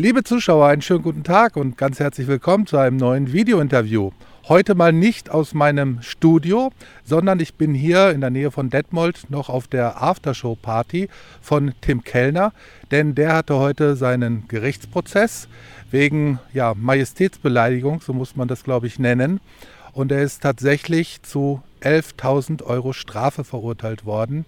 Liebe 0.00 0.22
Zuschauer, 0.22 0.68
einen 0.68 0.80
schönen 0.80 1.02
guten 1.02 1.24
Tag 1.24 1.56
und 1.56 1.76
ganz 1.76 1.98
herzlich 1.98 2.28
willkommen 2.28 2.68
zu 2.68 2.76
einem 2.76 2.98
neuen 2.98 3.32
Video-Interview. 3.32 4.12
Heute 4.46 4.76
mal 4.76 4.92
nicht 4.92 5.28
aus 5.28 5.54
meinem 5.54 6.02
Studio, 6.02 6.70
sondern 7.02 7.40
ich 7.40 7.54
bin 7.54 7.74
hier 7.74 8.12
in 8.12 8.20
der 8.20 8.30
Nähe 8.30 8.52
von 8.52 8.70
Detmold 8.70 9.28
noch 9.28 9.48
auf 9.48 9.66
der 9.66 10.00
Aftershow-Party 10.00 11.08
von 11.42 11.74
Tim 11.80 12.04
Kellner, 12.04 12.52
denn 12.92 13.16
der 13.16 13.34
hatte 13.34 13.56
heute 13.56 13.96
seinen 13.96 14.46
Gerichtsprozess 14.46 15.48
wegen 15.90 16.38
ja, 16.52 16.74
Majestätsbeleidigung, 16.76 18.00
so 18.00 18.12
muss 18.12 18.36
man 18.36 18.46
das 18.46 18.62
glaube 18.62 18.86
ich 18.86 19.00
nennen. 19.00 19.40
Und 19.94 20.12
er 20.12 20.22
ist 20.22 20.44
tatsächlich 20.44 21.22
zu 21.22 21.60
11.000 21.80 22.62
Euro 22.62 22.92
Strafe 22.92 23.42
verurteilt 23.42 24.04
worden, 24.04 24.44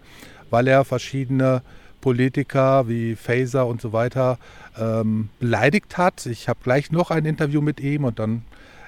weil 0.49 0.69
er 0.69 0.85
verschiedene 0.85 1.63
Politiker 2.01 2.89
wie 2.89 3.17
Faser 3.17 3.67
und 3.67 3.81
so 3.81 3.93
weiter 3.93 4.39
ähm, 4.79 5.29
beleidigt 5.39 5.99
hat. 5.99 6.27
Ich 6.27 6.49
habe 6.49 6.61
gleich 6.63 6.91
noch 6.91 7.11
ein 7.11 7.25
Interview 7.25 7.61
mit 7.61 7.81
ihm 7.81 8.05
und 8.05 8.19
dann 8.19 8.43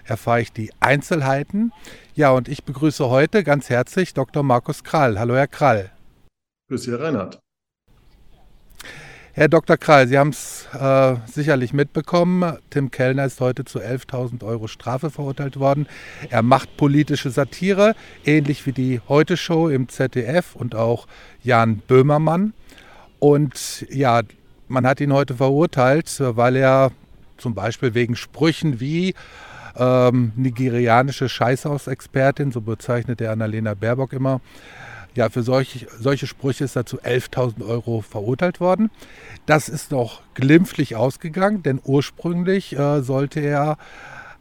erfahre 0.04 0.40
ich 0.40 0.52
die 0.52 0.70
Einzelheiten. 0.80 1.72
Ja, 2.14 2.30
und 2.30 2.48
ich 2.48 2.64
begrüße 2.64 3.08
heute 3.08 3.44
ganz 3.44 3.70
herzlich 3.70 4.14
Dr. 4.14 4.42
Markus 4.42 4.84
Krall. 4.84 5.18
Hallo, 5.18 5.34
Herr 5.34 5.48
Krall. 5.48 5.90
Grüß 6.68 6.82
Sie, 6.82 6.90
Herr 6.90 7.00
Reinhardt. 7.00 7.38
Herr 9.34 9.48
Dr. 9.48 9.78
Krall, 9.78 10.08
Sie 10.08 10.18
haben 10.18 10.28
es 10.28 10.68
äh, 10.78 11.16
sicherlich 11.24 11.72
mitbekommen. 11.72 12.58
Tim 12.68 12.90
Kellner 12.90 13.24
ist 13.24 13.40
heute 13.40 13.64
zu 13.64 13.80
11.000 13.80 14.44
Euro 14.44 14.68
Strafe 14.68 15.08
verurteilt 15.08 15.58
worden. 15.58 15.86
Er 16.28 16.42
macht 16.42 16.76
politische 16.76 17.30
Satire, 17.30 17.94
ähnlich 18.26 18.66
wie 18.66 18.72
die 18.72 19.00
Heute-Show 19.08 19.70
im 19.70 19.88
ZDF 19.88 20.54
und 20.54 20.74
auch 20.74 21.06
Jan 21.42 21.78
Böhmermann. 21.78 22.52
Und 23.22 23.86
ja, 23.88 24.22
man 24.66 24.84
hat 24.84 25.00
ihn 25.00 25.12
heute 25.12 25.36
verurteilt, 25.36 26.12
weil 26.18 26.56
er 26.56 26.90
zum 27.36 27.54
Beispiel 27.54 27.94
wegen 27.94 28.16
Sprüchen 28.16 28.80
wie 28.80 29.14
ähm, 29.76 30.32
nigerianische 30.34 31.28
Scheißhausexpertin, 31.28 32.50
so 32.50 32.60
bezeichnet 32.60 33.20
er 33.20 33.30
Annalena 33.30 33.74
Baerbock 33.74 34.12
immer, 34.12 34.40
ja, 35.14 35.28
für 35.28 35.44
solch, 35.44 35.86
solche 36.00 36.26
Sprüche 36.26 36.64
ist 36.64 36.74
er 36.74 36.84
zu 36.84 36.98
11.000 36.98 37.64
Euro 37.64 38.00
verurteilt 38.00 38.58
worden. 38.58 38.90
Das 39.46 39.68
ist 39.68 39.92
noch 39.92 40.22
glimpflich 40.34 40.96
ausgegangen, 40.96 41.62
denn 41.62 41.80
ursprünglich 41.84 42.76
äh, 42.76 43.02
sollte 43.02 43.38
er 43.38 43.78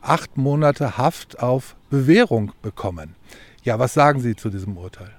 acht 0.02 0.38
Monate 0.38 0.97
Haft 0.97 1.38
auf 1.38 1.75
Bewährung 1.91 2.52
bekommen. 2.63 3.13
Ja, 3.61 3.78
was 3.78 3.94
sagen 3.94 4.22
Sie 4.22 4.36
zu 4.36 4.50
diesem 4.50 4.75
Urteil? 4.75 5.11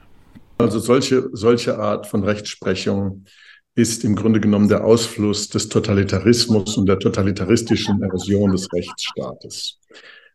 Also 0.58 0.80
solche, 0.80 1.30
solche 1.32 1.78
Art 1.78 2.08
von 2.08 2.24
Rechtsprechung 2.24 3.24
ist 3.74 4.04
im 4.04 4.16
Grunde 4.16 4.40
genommen 4.40 4.68
der 4.68 4.84
Ausfluss 4.84 5.48
des 5.48 5.68
Totalitarismus 5.68 6.76
und 6.76 6.86
der 6.86 6.98
totalitaristischen 6.98 8.02
Erosion 8.02 8.52
des 8.52 8.70
Rechtsstaates. 8.72 9.78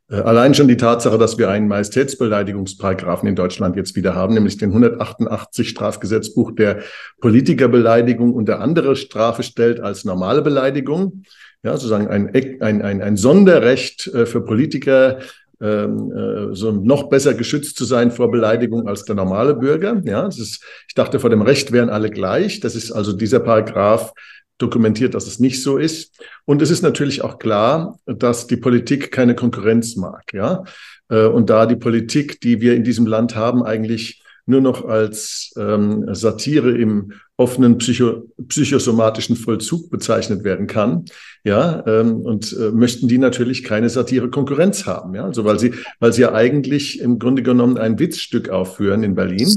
Äh, 0.10 0.16
allein 0.16 0.54
schon 0.54 0.68
die 0.68 0.78
Tatsache, 0.78 1.18
dass 1.18 1.38
wir 1.38 1.50
einen 1.50 1.68
Majestätsbeleidigungsparagraphen 1.68 3.30
in 3.30 3.36
Deutschland 3.36 3.76
jetzt 3.76 3.96
wieder 3.96 4.16
haben, 4.16 4.34
nämlich 4.34 4.58
den 4.58 4.70
188 4.70 5.70
Strafgesetzbuch 5.70 6.52
der 6.52 6.80
Politikerbeleidigung 7.22 8.34
und 8.34 8.48
der 8.48 8.60
andere 8.60 8.96
Strafe 8.96 9.44
stellt 9.44 9.80
als 9.80 10.06
normale 10.06 10.42
Beleidigung. 10.42 11.24
Ja, 11.64 11.74
sozusagen 11.74 12.08
ein, 12.08 12.34
ein, 12.62 12.82
ein, 12.82 13.02
ein 13.02 13.18
Sonderrecht 13.18 14.08
äh, 14.08 14.26
für 14.26 14.42
Politiker, 14.42 15.20
ähm, 15.62 16.12
äh, 16.12 16.56
so 16.56 16.72
noch 16.72 17.10
besser 17.10 17.34
geschützt 17.34 17.78
zu 17.78 17.86
sein 17.86 18.12
vor 18.12 18.32
Beleidigung 18.32 18.88
als 18.88 19.06
der 19.06 19.16
normale 19.16 19.56
Bürger. 19.56 20.02
Ja, 20.06 20.24
das 20.24 20.40
ist, 20.40 20.64
ich 20.88 20.94
dachte, 20.94 21.20
vor 21.20 21.30
dem 21.30 21.42
Recht 21.42 21.72
wären 21.72 21.90
alle 21.90 22.10
gleich. 22.10 22.60
Das 22.60 22.76
ist 22.76 22.92
also 22.92 23.14
dieser 23.14 23.40
Paragraph 23.40 24.14
dokumentiert, 24.58 25.14
dass 25.14 25.28
es 25.28 25.40
nicht 25.40 25.62
so 25.62 25.78
ist. 25.78 26.20
Und 26.46 26.62
es 26.62 26.72
ist 26.72 26.82
natürlich 26.82 27.22
auch 27.24 27.40
klar, 27.40 28.00
dass 28.06 28.48
die 28.48 28.58
Politik 28.58 29.12
keine 29.12 29.36
Konkurrenz 29.36 29.96
mag. 29.96 30.24
Ja, 30.34 30.64
äh, 31.10 31.26
und 31.26 31.50
da 31.50 31.66
die 31.66 31.76
Politik, 31.76 32.42
die 32.42 32.62
wir 32.62 32.76
in 32.76 32.84
diesem 32.84 33.06
Land 33.06 33.36
haben, 33.36 33.64
eigentlich 33.64 34.24
nur 34.48 34.62
noch 34.62 34.86
als 34.86 35.54
ähm, 35.58 36.06
Satire 36.14 36.72
im 36.72 37.12
offenen 37.36 37.78
psycho 37.78 38.24
psychosomatischen 38.48 39.36
Vollzug 39.36 39.92
bezeichnet 39.92 40.44
werden 40.44 40.66
kann, 40.66 41.06
ja, 41.44 41.84
ähm, 41.86 42.22
und 42.22 42.56
äh, 42.58 42.72
möchten 42.72 43.08
die 43.08 43.20
natürlich 43.20 43.64
keine 43.64 43.90
Satire-Konkurrenz 43.90 44.86
haben, 44.86 45.14
ja, 45.14 45.26
also 45.26 45.46
weil 45.46 45.60
sie, 45.60 45.74
weil 46.00 46.14
sie 46.14 46.22
ja 46.22 46.34
eigentlich 46.34 47.00
im 47.00 47.20
Grunde 47.20 47.44
genommen 47.44 47.78
ein 47.78 48.00
Witzstück 48.00 48.50
aufführen 48.50 49.04
in 49.04 49.16
Berlin, 49.16 49.50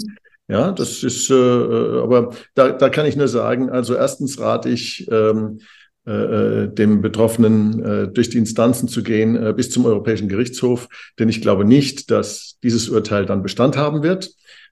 ja, 0.49 0.73
das 0.73 1.05
ist, 1.05 1.31
äh, 1.31 1.35
äh 1.35 2.03
aber 2.03 2.35
da, 2.55 2.71
da 2.71 2.89
kann 2.89 3.07
ich 3.07 3.17
nur 3.17 3.29
sagen, 3.29 3.71
also 3.71 3.95
erstens 3.95 4.41
rate 4.41 4.69
ich 4.69 5.09
ähm, 5.11 5.61
äh, 6.07 6.65
äh 6.65 6.75
dem 6.75 7.01
Betroffenen 7.01 7.85
äh, 7.85 8.09
durch 8.09 8.31
die 8.31 8.39
Instanzen 8.39 8.89
zu 8.89 9.05
gehen 9.05 9.37
äh, 9.37 9.55
bis 9.57 9.71
zum 9.71 9.87
Europäischen 9.87 10.29
Gerichtshof, 10.29 10.89
denn 11.21 11.29
ich 11.29 11.41
glaube 11.41 11.65
nicht, 11.65 12.11
dass 12.11 12.59
dieses 12.65 12.89
Urteil 12.89 13.27
dann 13.27 13.45
Bestand 13.45 13.77
haben 13.77 14.03
wird. 14.03 14.31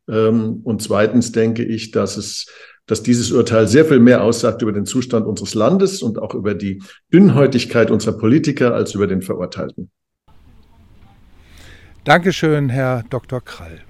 Ähm, 0.09 0.61
und 0.65 0.83
zweitens 0.83 1.33
denke 1.33 1.65
ich, 1.65 1.91
dass 1.91 2.17
es 2.17 2.47
dass 2.89 3.03
dieses 3.03 3.31
Urteil 3.31 3.69
sehr 3.69 3.85
viel 3.85 4.01
mehr 4.01 4.25
aussagt 4.25 4.63
über 4.63 4.73
den 4.73 4.87
Zustand 4.87 5.27
unseres 5.27 5.55
Landes 5.55 6.03
und 6.03 6.19
auch 6.19 6.35
über 6.35 6.55
die 6.55 6.83
Dünnhäutigkeit 7.13 7.91
unserer 7.91 8.17
Politiker 8.17 8.75
als 8.75 8.95
über 8.95 9.07
den 9.07 9.21
Verurteilten. 9.23 9.91
Dankeschön, 12.05 12.71
Herr 12.71 13.05
Dr. 13.11 13.43
Krall. 13.43 13.83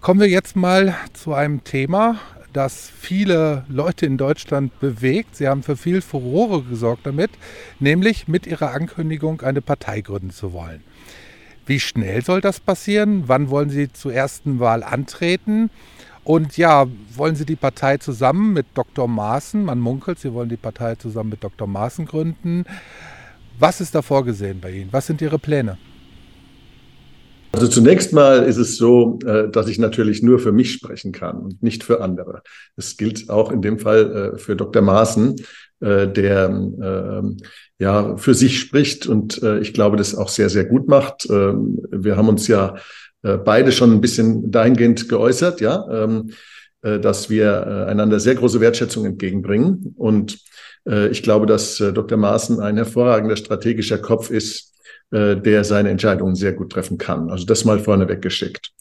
Kommen 0.00 0.20
wir 0.20 0.28
jetzt 0.28 0.56
mal 0.56 0.94
zu 1.12 1.32
einem 1.32 1.62
Thema, 1.62 2.18
das 2.52 2.90
viele 2.90 3.64
Leute 3.68 4.06
in 4.06 4.16
Deutschland 4.16 4.78
bewegt. 4.80 5.36
Sie 5.36 5.46
haben 5.46 5.62
für 5.62 5.76
viel 5.76 6.00
Furore 6.00 6.62
gesorgt 6.64 7.06
damit, 7.06 7.30
nämlich 7.78 8.26
mit 8.26 8.48
ihrer 8.48 8.72
Ankündigung, 8.72 9.42
eine 9.42 9.62
Partei 9.62 10.00
gründen 10.00 10.30
zu 10.30 10.52
wollen. 10.52 10.82
Wie 11.68 11.80
schnell 11.80 12.24
soll 12.24 12.40
das 12.40 12.60
passieren? 12.60 13.24
Wann 13.26 13.50
wollen 13.50 13.68
Sie 13.68 13.92
zur 13.92 14.14
ersten 14.14 14.58
Wahl 14.58 14.82
antreten? 14.82 15.68
Und 16.24 16.56
ja, 16.56 16.86
wollen 17.14 17.36
Sie 17.36 17.44
die 17.44 17.56
Partei 17.56 17.98
zusammen 17.98 18.54
mit 18.54 18.66
Dr. 18.72 19.06
Maaßen, 19.06 19.62
man 19.62 19.78
munkelt, 19.78 20.18
Sie 20.18 20.32
wollen 20.32 20.48
die 20.48 20.56
Partei 20.56 20.94
zusammen 20.94 21.28
mit 21.28 21.44
Dr. 21.44 21.66
Maaßen 21.66 22.06
gründen. 22.06 22.64
Was 23.58 23.82
ist 23.82 23.94
da 23.94 24.00
vorgesehen 24.00 24.60
bei 24.60 24.70
Ihnen? 24.70 24.88
Was 24.92 25.08
sind 25.08 25.20
Ihre 25.20 25.38
Pläne? 25.38 25.76
Also 27.52 27.66
zunächst 27.66 28.12
mal 28.12 28.44
ist 28.44 28.58
es 28.58 28.76
so, 28.76 29.18
äh, 29.24 29.48
dass 29.50 29.68
ich 29.68 29.78
natürlich 29.78 30.22
nur 30.22 30.38
für 30.38 30.52
mich 30.52 30.72
sprechen 30.72 31.12
kann 31.12 31.38
und 31.38 31.62
nicht 31.62 31.82
für 31.82 32.00
andere. 32.00 32.42
Das 32.76 32.96
gilt 32.96 33.30
auch 33.30 33.50
in 33.50 33.62
dem 33.62 33.78
Fall 33.78 34.34
äh, 34.34 34.38
für 34.38 34.54
Dr. 34.54 34.82
Maaßen, 34.82 35.36
äh, 35.80 36.08
der 36.08 37.24
ja 37.78 38.16
für 38.16 38.34
sich 38.34 38.58
spricht 38.58 39.06
und 39.06 39.40
ich 39.60 39.72
glaube, 39.72 39.96
das 39.96 40.16
auch 40.16 40.28
sehr, 40.28 40.50
sehr 40.50 40.64
gut 40.64 40.88
macht. 40.88 41.28
Ähm, 41.30 41.78
wir 41.90 42.16
haben 42.16 42.28
uns 42.28 42.48
ja 42.48 42.74
beide 43.22 43.72
schon 43.72 43.92
ein 43.92 44.00
bisschen 44.00 44.50
dahingehend 44.50 45.08
geäußert, 45.08 45.60
ja, 45.60 45.86
ähm, 45.90 46.30
dass 46.82 47.30
wir 47.30 47.86
einander 47.88 48.20
sehr 48.20 48.36
große 48.36 48.60
Wertschätzung 48.60 49.04
entgegenbringen. 49.06 49.94
Und 49.96 50.38
ich 51.10 51.22
glaube, 51.22 51.46
dass 51.46 51.76
Dr. 51.76 52.16
Maaßen 52.16 52.60
ein 52.60 52.76
hervorragender 52.76 53.36
strategischer 53.36 53.98
Kopf 53.98 54.30
ist, 54.30 54.68
äh, 55.10 55.36
der 55.36 55.64
seine 55.64 55.88
Entscheidungen 55.88 56.34
sehr 56.34 56.52
gut 56.52 56.70
treffen 56.70 56.98
kann. 56.98 57.30
Also 57.30 57.46
das 57.46 57.64
mal 57.64 57.78
vorneweg 57.78 58.20
geschickt. 58.20 58.72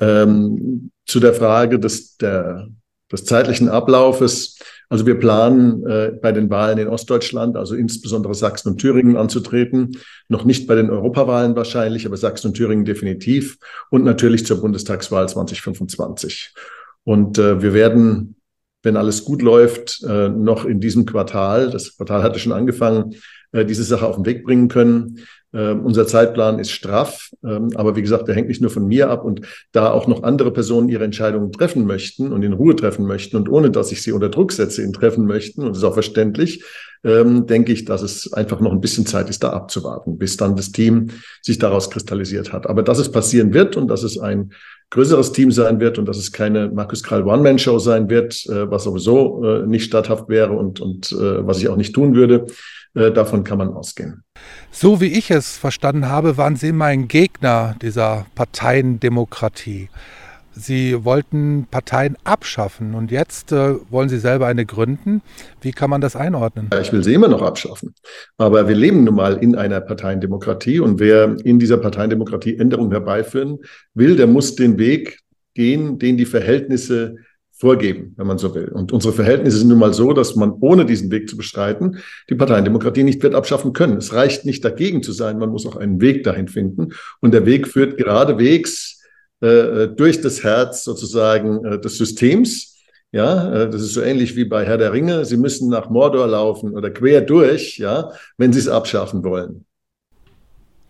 Ähm, 0.00 0.90
zu 1.06 1.20
der 1.20 1.32
Frage 1.32 1.78
des, 1.78 2.16
der, 2.16 2.68
des 3.12 3.24
zeitlichen 3.24 3.68
Ablaufes. 3.68 4.58
Also 4.88 5.06
wir 5.06 5.16
planen 5.16 5.86
äh, 5.86 6.10
bei 6.20 6.32
den 6.32 6.50
Wahlen 6.50 6.78
in 6.78 6.88
Ostdeutschland, 6.88 7.56
also 7.56 7.76
insbesondere 7.76 8.34
Sachsen 8.34 8.70
und 8.70 8.78
Thüringen 8.78 9.16
anzutreten. 9.16 9.92
Noch 10.28 10.44
nicht 10.44 10.66
bei 10.66 10.74
den 10.74 10.90
Europawahlen 10.90 11.54
wahrscheinlich, 11.54 12.04
aber 12.04 12.16
Sachsen 12.16 12.48
und 12.48 12.54
Thüringen 12.54 12.84
definitiv. 12.84 13.56
Und 13.90 14.02
natürlich 14.02 14.44
zur 14.44 14.60
Bundestagswahl 14.60 15.28
2025. 15.28 16.52
Und 17.04 17.38
äh, 17.38 17.62
wir 17.62 17.74
werden, 17.74 18.34
wenn 18.82 18.96
alles 18.96 19.24
gut 19.24 19.42
läuft, 19.42 20.02
äh, 20.08 20.28
noch 20.28 20.64
in 20.64 20.80
diesem 20.80 21.06
Quartal, 21.06 21.70
das 21.70 21.96
Quartal 21.96 22.22
hatte 22.22 22.38
schon 22.38 22.52
angefangen, 22.52 23.14
äh, 23.52 23.64
diese 23.64 23.84
Sache 23.84 24.06
auf 24.06 24.16
den 24.16 24.26
Weg 24.26 24.44
bringen 24.44 24.68
können. 24.68 25.20
Ähm, 25.52 25.84
unser 25.84 26.06
Zeitplan 26.06 26.60
ist 26.60 26.70
straff, 26.70 27.30
ähm, 27.44 27.70
aber 27.74 27.96
wie 27.96 28.02
gesagt, 28.02 28.28
der 28.28 28.36
hängt 28.36 28.48
nicht 28.48 28.60
nur 28.60 28.70
von 28.70 28.86
mir 28.86 29.10
ab 29.10 29.24
und 29.24 29.40
da 29.72 29.90
auch 29.90 30.06
noch 30.06 30.22
andere 30.22 30.52
Personen 30.52 30.88
ihre 30.88 31.04
Entscheidungen 31.04 31.50
treffen 31.50 31.86
möchten 31.86 32.32
und 32.32 32.42
in 32.42 32.52
Ruhe 32.52 32.76
treffen 32.76 33.04
möchten 33.04 33.36
und 33.36 33.48
ohne 33.48 33.70
dass 33.70 33.90
ich 33.90 34.02
sie 34.02 34.12
unter 34.12 34.28
Druck 34.28 34.52
setze, 34.52 34.82
ihn 34.82 34.92
treffen 34.92 35.26
möchten, 35.26 35.62
und 35.62 35.70
das 35.70 35.78
ist 35.78 35.84
auch 35.84 35.94
verständlich, 35.94 36.64
ähm, 37.02 37.46
denke 37.46 37.72
ich, 37.72 37.84
dass 37.84 38.02
es 38.02 38.32
einfach 38.32 38.60
noch 38.60 38.72
ein 38.72 38.80
bisschen 38.80 39.06
Zeit 39.06 39.28
ist, 39.28 39.42
da 39.42 39.50
abzuwarten, 39.50 40.18
bis 40.18 40.36
dann 40.36 40.54
das 40.54 40.70
Team 40.70 41.08
sich 41.42 41.58
daraus 41.58 41.90
kristallisiert 41.90 42.52
hat. 42.52 42.68
Aber 42.68 42.82
dass 42.82 42.98
es 42.98 43.10
passieren 43.10 43.52
wird 43.54 43.76
und 43.76 43.88
dass 43.88 44.02
es 44.02 44.18
ein 44.18 44.52
größeres 44.90 45.32
Team 45.32 45.50
sein 45.50 45.80
wird 45.80 45.98
und 45.98 46.06
dass 46.06 46.18
es 46.18 46.30
keine 46.30 46.70
Markus 46.70 47.02
Krall 47.02 47.24
One-Man-Show 47.24 47.78
sein 47.78 48.10
wird, 48.10 48.46
äh, 48.46 48.70
was 48.70 48.84
sowieso 48.84 49.42
äh, 49.44 49.66
nicht 49.66 49.84
statthaft 49.84 50.28
wäre 50.28 50.52
und, 50.52 50.80
und 50.80 51.10
äh, 51.12 51.46
was 51.46 51.58
ich 51.58 51.68
auch 51.68 51.76
nicht 51.76 51.94
tun 51.94 52.14
würde, 52.14 52.46
davon 52.92 53.44
kann 53.44 53.58
man 53.58 53.68
ausgehen. 53.68 54.24
So 54.72 55.00
wie 55.00 55.06
ich 55.18 55.30
es 55.30 55.56
verstanden 55.56 56.08
habe, 56.08 56.36
waren 56.36 56.56
Sie 56.56 56.72
mein 56.72 57.08
Gegner 57.08 57.74
dieser 57.82 58.26
Parteiendemokratie. 58.34 59.88
Sie 60.52 61.04
wollten 61.04 61.66
Parteien 61.70 62.16
abschaffen 62.24 62.94
und 62.94 63.10
jetzt 63.10 63.52
äh, 63.52 63.74
wollen 63.90 64.08
Sie 64.08 64.18
selber 64.18 64.46
eine 64.46 64.66
gründen. 64.66 65.22
Wie 65.60 65.72
kann 65.72 65.90
man 65.90 66.00
das 66.00 66.16
einordnen? 66.16 66.70
Ich 66.80 66.92
will 66.92 67.04
sie 67.04 67.14
immer 67.14 67.28
noch 67.28 67.42
abschaffen. 67.42 67.94
Aber 68.36 68.68
wir 68.68 68.74
leben 68.74 69.04
nun 69.04 69.14
mal 69.14 69.36
in 69.38 69.54
einer 69.54 69.80
Parteiendemokratie 69.80 70.80
und 70.80 70.98
wer 70.98 71.36
in 71.44 71.58
dieser 71.58 71.76
Parteiendemokratie 71.76 72.56
Änderungen 72.56 72.90
herbeiführen 72.90 73.58
will, 73.94 74.16
der 74.16 74.26
muss 74.26 74.54
den 74.54 74.78
Weg 74.78 75.20
gehen, 75.54 75.98
den 75.98 76.16
die 76.16 76.26
Verhältnisse 76.26 77.16
vorgeben, 77.60 78.14
wenn 78.16 78.26
man 78.26 78.38
so 78.38 78.54
will. 78.54 78.68
Und 78.68 78.90
unsere 78.90 79.12
Verhältnisse 79.12 79.58
sind 79.58 79.68
nun 79.68 79.78
mal 79.78 79.92
so, 79.92 80.14
dass 80.14 80.34
man 80.34 80.52
ohne 80.60 80.86
diesen 80.86 81.10
Weg 81.10 81.28
zu 81.28 81.36
bestreiten 81.36 81.98
die 82.30 82.34
Parteiendemokratie 82.34 83.04
nicht 83.04 83.22
wird 83.22 83.34
abschaffen 83.34 83.74
können. 83.74 83.98
Es 83.98 84.14
reicht 84.14 84.46
nicht 84.46 84.64
dagegen 84.64 85.02
zu 85.02 85.12
sein, 85.12 85.38
man 85.38 85.50
muss 85.50 85.66
auch 85.66 85.76
einen 85.76 86.00
Weg 86.00 86.24
dahin 86.24 86.48
finden. 86.48 86.94
Und 87.20 87.34
der 87.34 87.44
Weg 87.44 87.68
führt 87.68 87.98
geradewegs 87.98 89.02
äh, 89.40 89.88
durch 89.88 90.22
das 90.22 90.42
Herz 90.42 90.84
sozusagen 90.84 91.62
äh, 91.66 91.78
des 91.78 91.98
Systems. 91.98 92.78
Ja, 93.12 93.52
äh, 93.52 93.70
das 93.70 93.82
ist 93.82 93.92
so 93.92 94.00
ähnlich 94.00 94.36
wie 94.36 94.46
bei 94.46 94.64
Herr 94.64 94.78
der 94.78 94.94
Ringe. 94.94 95.26
Sie 95.26 95.36
müssen 95.36 95.68
nach 95.68 95.90
Mordor 95.90 96.28
laufen 96.28 96.72
oder 96.72 96.90
quer 96.90 97.20
durch, 97.20 97.76
ja, 97.76 98.10
wenn 98.38 98.54
Sie 98.54 98.60
es 98.60 98.68
abschaffen 98.68 99.22
wollen. 99.22 99.66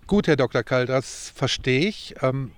Gut, 0.06 0.28
Herr 0.28 0.36
Dr. 0.36 0.62
Kall, 0.62 0.86
das 0.86 1.32
verstehe 1.34 1.88
ich. 1.88 2.14
Ähm, 2.22 2.52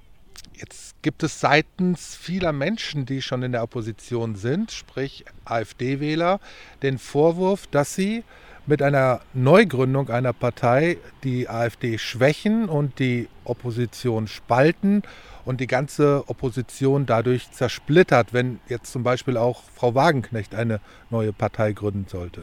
jetzt 0.54 1.02
gibt 1.02 1.22
es 1.22 1.40
seitens 1.40 2.14
vieler 2.16 2.52
Menschen, 2.52 3.06
die 3.06 3.22
schon 3.22 3.42
in 3.42 3.52
der 3.52 3.62
Opposition 3.62 4.36
sind, 4.36 4.70
sprich 4.70 5.24
AfD-Wähler, 5.44 6.40
den 6.82 6.98
Vorwurf, 6.98 7.66
dass 7.66 7.94
sie 7.94 8.24
mit 8.66 8.80
einer 8.80 9.20
Neugründung 9.34 10.08
einer 10.08 10.32
Partei 10.32 10.98
die 11.24 11.48
AfD 11.48 11.98
schwächen 11.98 12.68
und 12.68 12.98
die 13.00 13.28
Opposition 13.44 14.28
spalten 14.28 15.02
und 15.44 15.60
die 15.60 15.66
ganze 15.66 16.24
Opposition 16.28 17.06
dadurch 17.06 17.50
zersplittert, 17.50 18.32
wenn 18.32 18.60
jetzt 18.68 18.92
zum 18.92 19.02
Beispiel 19.02 19.36
auch 19.36 19.64
Frau 19.74 19.94
Wagenknecht 19.94 20.54
eine 20.54 20.80
neue 21.10 21.32
Partei 21.32 21.72
gründen 21.72 22.06
sollte. 22.08 22.42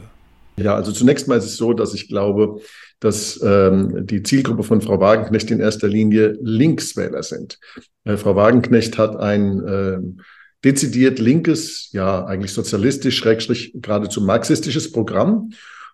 Ja, 0.56 0.74
also 0.74 0.92
zunächst 0.92 1.26
mal 1.28 1.38
ist 1.38 1.44
es 1.44 1.56
so, 1.56 1.72
dass 1.72 1.94
ich 1.94 2.08
glaube, 2.08 2.60
dass 3.00 3.40
ähm, 3.42 4.06
die 4.06 4.22
Zielgruppe 4.22 4.62
von 4.62 4.82
Frau 4.82 5.00
Wagenknecht 5.00 5.50
in 5.50 5.60
erster 5.60 5.88
Linie 5.88 6.36
Linkswähler 6.42 7.22
sind. 7.22 7.58
Äh, 8.04 8.16
Frau 8.16 8.36
Wagenknecht 8.36 8.98
hat 8.98 9.16
ein 9.16 9.66
äh, 9.66 9.98
dezidiert 10.64 11.18
linkes, 11.18 11.88
ja 11.92 12.24
eigentlich 12.26 12.52
sozialistisch, 12.52 13.16
schrägstrich 13.16 13.72
geradezu 13.74 14.20
marxistisches 14.20 14.92
Programm. 14.92 15.50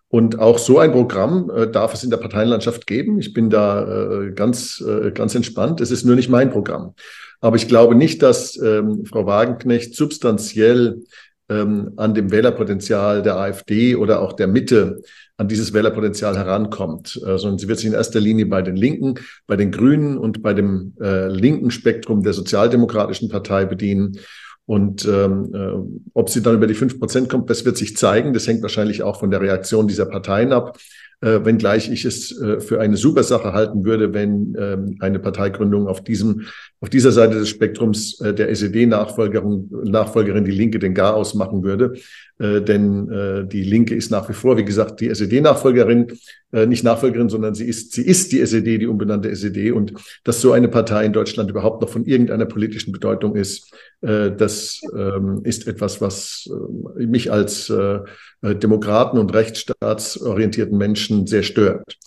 Und 0.08 0.38
auch 0.38 0.58
so 0.58 0.78
ein 0.78 0.92
Programm 0.92 1.50
äh, 1.50 1.68
darf 1.68 1.94
es 1.94 2.04
in 2.04 2.10
der 2.10 2.16
Parteienlandschaft 2.18 2.86
geben. 2.86 3.18
Ich 3.18 3.32
bin 3.32 3.50
da 3.50 4.22
äh, 4.22 4.32
ganz, 4.32 4.80
äh, 4.80 5.10
ganz 5.10 5.34
entspannt. 5.34 5.80
Es 5.80 5.90
ist 5.90 6.04
nur 6.04 6.14
nicht 6.14 6.28
mein 6.28 6.50
Programm. 6.50 6.94
Aber 7.40 7.56
ich 7.56 7.68
glaube 7.68 7.94
nicht, 7.94 8.22
dass 8.22 8.56
ähm, 8.56 9.04
Frau 9.04 9.26
Wagenknecht 9.26 9.94
substanziell 9.94 11.02
ähm, 11.48 11.92
an 11.96 12.14
dem 12.14 12.30
Wählerpotenzial 12.30 13.22
der 13.22 13.36
AfD 13.36 13.96
oder 13.96 14.20
auch 14.20 14.32
der 14.32 14.46
Mitte 14.46 15.02
an 15.36 15.48
dieses 15.48 15.72
Wählerpotenzial 15.72 16.36
herankommt, 16.36 17.20
äh, 17.24 17.38
sondern 17.38 17.58
sie 17.58 17.68
wird 17.68 17.78
sich 17.78 17.88
in 17.88 17.94
erster 17.94 18.20
Linie 18.20 18.46
bei 18.46 18.62
den 18.62 18.76
Linken, 18.76 19.14
bei 19.46 19.56
den 19.56 19.70
Grünen 19.70 20.18
und 20.18 20.42
bei 20.42 20.54
dem 20.54 20.94
äh, 21.00 21.28
linken 21.28 21.70
Spektrum 21.70 22.22
der 22.22 22.32
Sozialdemokratischen 22.32 23.28
Partei 23.28 23.64
bedienen. 23.64 24.18
Und 24.64 25.04
ähm, 25.06 25.54
äh, 25.54 26.08
ob 26.14 26.28
sie 26.28 26.42
dann 26.42 26.56
über 26.56 26.66
die 26.66 26.74
fünf 26.74 26.98
Prozent 26.98 27.28
kommt, 27.28 27.48
das 27.50 27.64
wird 27.64 27.76
sich 27.76 27.96
zeigen. 27.96 28.32
Das 28.32 28.48
hängt 28.48 28.62
wahrscheinlich 28.62 29.04
auch 29.04 29.20
von 29.20 29.30
der 29.30 29.40
Reaktion 29.40 29.86
dieser 29.86 30.06
Parteien 30.06 30.52
ab 30.52 30.76
äh, 31.20 31.44
wenngleich 31.44 31.90
ich 31.90 32.04
es 32.04 32.38
äh, 32.40 32.60
für 32.60 32.80
eine 32.80 32.96
super 32.96 33.22
Sache 33.22 33.52
halten 33.52 33.84
würde, 33.84 34.12
wenn 34.12 34.54
ähm, 34.58 34.96
eine 35.00 35.18
Parteigründung 35.18 35.86
auf 35.86 36.04
diesem, 36.04 36.42
auf 36.80 36.90
dieser 36.90 37.12
Seite 37.12 37.38
des 37.38 37.48
Spektrums 37.48 38.20
äh, 38.20 38.34
der 38.34 38.50
SED-Nachfolgerin, 38.50 39.70
Nachfolgerin 39.84 40.44
die 40.44 40.50
Linke 40.50 40.78
den 40.78 40.94
Gar 40.94 41.14
ausmachen 41.14 41.62
würde. 41.62 41.94
Äh, 42.38 42.60
denn 42.60 43.10
äh, 43.10 43.46
die 43.46 43.62
Linke 43.62 43.94
ist 43.94 44.10
nach 44.10 44.28
wie 44.28 44.34
vor, 44.34 44.58
wie 44.58 44.64
gesagt, 44.64 45.00
die 45.00 45.08
SED-Nachfolgerin, 45.08 46.12
äh, 46.52 46.66
nicht 46.66 46.84
Nachfolgerin, 46.84 47.28
sondern 47.28 47.54
sie 47.54 47.64
ist, 47.64 47.92
sie 47.92 48.06
ist 48.06 48.32
die 48.32 48.40
SED, 48.40 48.78
die 48.78 48.86
unbenannte 48.86 49.30
SED. 49.30 49.72
Und 49.72 49.94
dass 50.24 50.40
so 50.40 50.52
eine 50.52 50.68
Partei 50.68 51.06
in 51.06 51.12
Deutschland 51.12 51.50
überhaupt 51.50 51.80
noch 51.80 51.88
von 51.88 52.04
irgendeiner 52.04 52.46
politischen 52.46 52.92
Bedeutung 52.92 53.36
ist, 53.36 53.72
äh, 54.02 54.30
das 54.32 54.80
ähm, 54.94 55.40
ist 55.44 55.66
etwas, 55.66 56.00
was 56.00 56.50
äh, 56.98 57.06
mich 57.06 57.32
als 57.32 57.70
äh, 57.70 58.00
Demokraten 58.42 59.18
und 59.18 59.34
rechtsstaatsorientierten 59.34 60.76
Menschen 60.76 61.05
sehr 61.26 61.42
stört. 61.42 61.98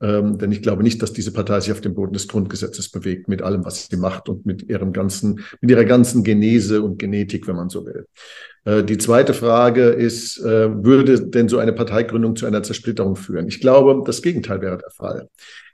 Ähm, 0.00 0.36
denn 0.36 0.50
ich 0.50 0.62
glaube 0.62 0.82
nicht, 0.82 1.00
dass 1.00 1.12
diese 1.12 1.32
Partei 1.32 1.60
sich 1.60 1.70
auf 1.70 1.80
dem 1.80 1.94
Boden 1.94 2.12
des 2.12 2.26
Grundgesetzes 2.26 2.90
bewegt, 2.90 3.28
mit 3.28 3.40
allem, 3.40 3.64
was 3.64 3.86
sie 3.86 3.96
macht 3.96 4.28
und 4.28 4.44
mit 4.44 4.68
ihrem 4.68 4.92
ganzen, 4.92 5.44
mit 5.60 5.70
ihrer 5.70 5.84
ganzen 5.84 6.24
Genese 6.24 6.82
und 6.82 6.98
Genetik, 6.98 7.46
wenn 7.46 7.56
man 7.56 7.68
so 7.68 7.86
will. 7.86 8.06
Äh, 8.64 8.84
die 8.84 8.98
zweite 8.98 9.34
Frage 9.34 9.88
ist, 9.88 10.38
äh, 10.38 10.84
würde 10.84 11.20
denn 11.20 11.48
so 11.48 11.58
eine 11.58 11.72
Parteigründung 11.72 12.36
zu 12.36 12.46
einer 12.46 12.62
Zersplitterung 12.62 13.16
führen? 13.16 13.48
Ich 13.48 13.60
glaube, 13.60 14.02
das 14.04 14.22
Gegenteil 14.22 14.60
wäre 14.60 14.78
der 14.78 14.90
Fall. 14.90 15.28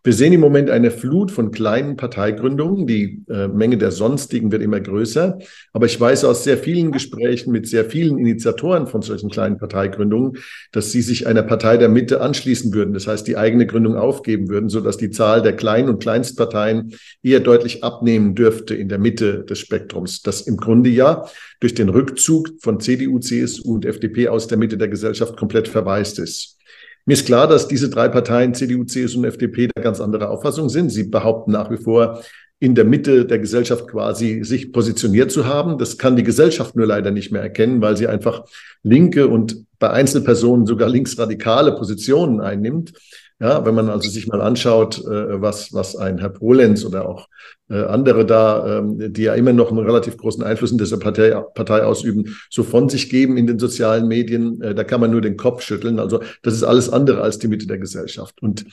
Wir 0.05 0.13
sehen 0.13 0.33
im 0.33 0.41
Moment 0.41 0.71
eine 0.71 0.91
Flut 0.91 1.31
von 1.31 1.51
kleinen 1.51 1.97
Parteigründungen. 1.97 2.87
Die 2.87 3.25
äh, 3.29 3.49
Menge 3.49 3.77
der 3.77 3.91
sonstigen 3.91 4.53
wird 4.53 4.63
immer 4.63 4.81
größer. 4.81 5.39
Aber 5.73 5.87
ich 5.87 6.01
weiß 6.01 6.25
aus 6.25 6.45
sehr 6.45 6.57
vielen 6.57 6.93
Gesprächen 6.93 7.51
mit 7.51 7.69
sehr 7.69 7.85
vielen 7.85 8.17
Initiatoren 8.17 8.87
von 8.87 9.03
solchen 9.03 9.29
kleinen 9.29 9.59
Parteigründungen, 9.59 10.39
dass 10.73 10.93
sie 10.93 11.03
sich 11.03 11.27
einer 11.27 11.43
Partei 11.43 11.77
der 11.77 11.89
Mitte 11.89 12.21
anschließen 12.21 12.73
würden. 12.73 12.95
Das 12.95 13.07
heißt, 13.09 13.27
die 13.27 13.37
eigene 13.37 13.67
Gründung 13.67 13.97
aufgeben 13.97 14.49
würden, 14.49 14.69
sodass 14.69 14.97
die 14.99 15.11
Zahl 15.11 15.43
der 15.43 15.55
kleinen 15.55 15.89
und 15.89 16.01
Kleinstparteien 16.01 16.95
eher 17.23 17.41
deutlich 17.41 17.83
abnehmen 17.83 18.35
dürfte 18.35 18.75
in 18.75 18.89
der 18.89 18.99
Mitte 18.99 19.45
des 19.45 19.59
Spektrums. 19.59 20.23
Das 20.23 20.43
im 20.43 20.57
Grunde 20.57 20.91
ja 20.91 21.27
durch 21.61 21.75
den 21.75 21.89
Rückzug 21.89 22.51
von 22.61 22.78
CDU, 22.79 23.19
CSU 23.19 23.75
und 23.75 23.85
FDP 23.85 24.29
aus 24.29 24.47
der 24.47 24.59
Mitte 24.59 24.77
der 24.77 24.89
Gesellschaft 24.89 25.37
komplett 25.37 25.69
verwaist 25.69 26.19
ist. 26.19 26.59
Mir 27.07 27.15
ist 27.15 27.27
klar, 27.27 27.47
dass 27.47 27.69
diese 27.69 27.89
drei 27.89 28.09
Parteien, 28.09 28.55
CDU, 28.55 28.85
CSU 28.85 29.21
und 29.21 29.25
FDP, 29.25 29.69
da 29.75 29.83
ganz 29.83 30.01
andere 30.01 30.29
Auffassung 30.29 30.69
sind. 30.69 30.91
Sie 30.91 31.05
behaupten 31.05 31.53
nach 31.53 31.71
wie 31.71 31.79
vor, 31.79 32.23
in 32.61 32.75
der 32.75 32.85
Mitte 32.85 33.25
der 33.25 33.39
Gesellschaft 33.39 33.87
quasi 33.89 34.43
sich 34.43 34.73
positioniert 34.73 35.31
zu 35.31 35.47
haben. 35.47 35.79
Das 35.79 35.97
kann 35.97 36.17
die 36.17 36.25
Gesellschaft 36.25 36.75
nur 36.75 36.87
leider 36.87 37.11
nicht 37.11 37.31
mehr 37.31 37.43
erkennen, 37.43 37.81
weil 37.81 37.97
sie 37.97 38.09
einfach 38.09 38.45
linke 38.83 39.29
und 39.29 39.65
bei 39.79 39.91
Einzelpersonen 39.91 40.67
sogar 40.67 40.89
linksradikale 40.89 41.73
Positionen 41.73 42.41
einnimmt. 42.41 42.93
Ja, 43.41 43.65
wenn 43.65 43.75
man 43.75 43.89
also 43.89 44.09
sich 44.11 44.27
mal 44.27 44.41
anschaut, 44.41 44.99
äh, 44.99 45.41
was, 45.41 45.73
was 45.73 45.95
ein 45.95 46.19
Herr 46.19 46.31
Polenz 46.31 46.85
oder 46.85 47.09
auch 47.09 47.29
äh, 47.71 47.85
andere 47.85 48.27
da, 48.27 48.79
ähm, 48.79 49.13
die 49.13 49.23
ja 49.23 49.35
immer 49.35 49.53
noch 49.53 49.71
einen 49.71 49.79
relativ 49.79 50.17
großen 50.17 50.43
Einfluss 50.43 50.73
in 50.73 50.79
dieser 50.79 50.99
Partei, 50.99 51.31
Partei 51.55 51.85
ausüben, 51.85 52.37
so 52.51 52.65
von 52.65 52.89
sich 52.89 53.11
geben 53.11 53.37
in 53.37 53.47
den 53.47 53.61
sozialen 53.61 54.09
Medien, 54.09 54.61
äh, 54.61 54.75
da 54.75 54.83
kann 54.83 55.01
man 55.01 55.13
nur 55.13 55.21
den 55.21 55.37
Kopf 55.37 55.63
schütteln. 55.63 56.01
Also 56.01 56.21
das 56.43 56.55
ist 56.55 56.65
alles 56.65 56.89
andere 56.89 57.23
als 57.23 57.39
die 57.39 57.47
Mitte 57.47 57.69
der 57.69 57.79
Gesellschaft. 57.79 58.43
Und 58.43 58.65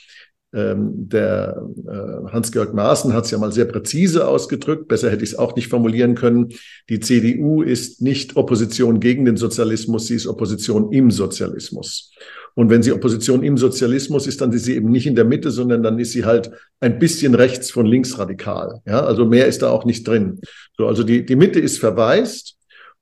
ähm, 0.55 1.09
der 1.09 1.61
äh, 1.85 2.31
Hans-Georg 2.31 2.73
Maaßen 2.73 3.13
hat 3.13 3.25
es 3.25 3.31
ja 3.31 3.37
mal 3.37 3.51
sehr 3.51 3.65
präzise 3.65 4.27
ausgedrückt, 4.27 4.87
besser 4.87 5.11
hätte 5.11 5.23
ich 5.23 5.31
es 5.31 5.37
auch 5.37 5.55
nicht 5.55 5.67
formulieren 5.67 6.15
können. 6.15 6.53
Die 6.89 7.01
CDU 7.01 7.61
ist 7.61 8.01
nicht 8.01 8.35
Opposition 8.35 8.99
gegen 8.99 9.25
den 9.25 9.37
Sozialismus, 9.37 10.07
sie 10.07 10.15
ist 10.15 10.27
Opposition 10.27 10.91
im 10.91 11.11
Sozialismus. 11.11 12.11
Und 12.55 12.69
wenn 12.69 12.81
sie 12.81 12.93
Opposition 12.93 13.43
im 13.43 13.57
Sozialismus 13.57 14.27
ist, 14.27 14.41
dann 14.41 14.51
ist 14.53 14.63
sie 14.63 14.75
eben 14.75 14.89
nicht 14.89 15.05
in 15.05 15.15
der 15.15 15.25
Mitte, 15.25 15.51
sondern 15.51 15.83
dann 15.83 15.99
ist 15.99 16.13
sie 16.13 16.25
halt 16.25 16.51
ein 16.79 16.99
bisschen 16.99 17.35
rechts 17.35 17.69
von 17.69 17.85
linksradikal. 17.85 18.81
Ja, 18.85 19.01
also 19.01 19.25
mehr 19.25 19.45
ist 19.45 19.61
da 19.61 19.69
auch 19.69 19.85
nicht 19.85 20.07
drin. 20.07 20.39
So, 20.77 20.87
also 20.87 21.03
die, 21.03 21.25
die 21.25 21.35
Mitte 21.35 21.59
ist 21.59 21.79
verwaist. 21.79 22.55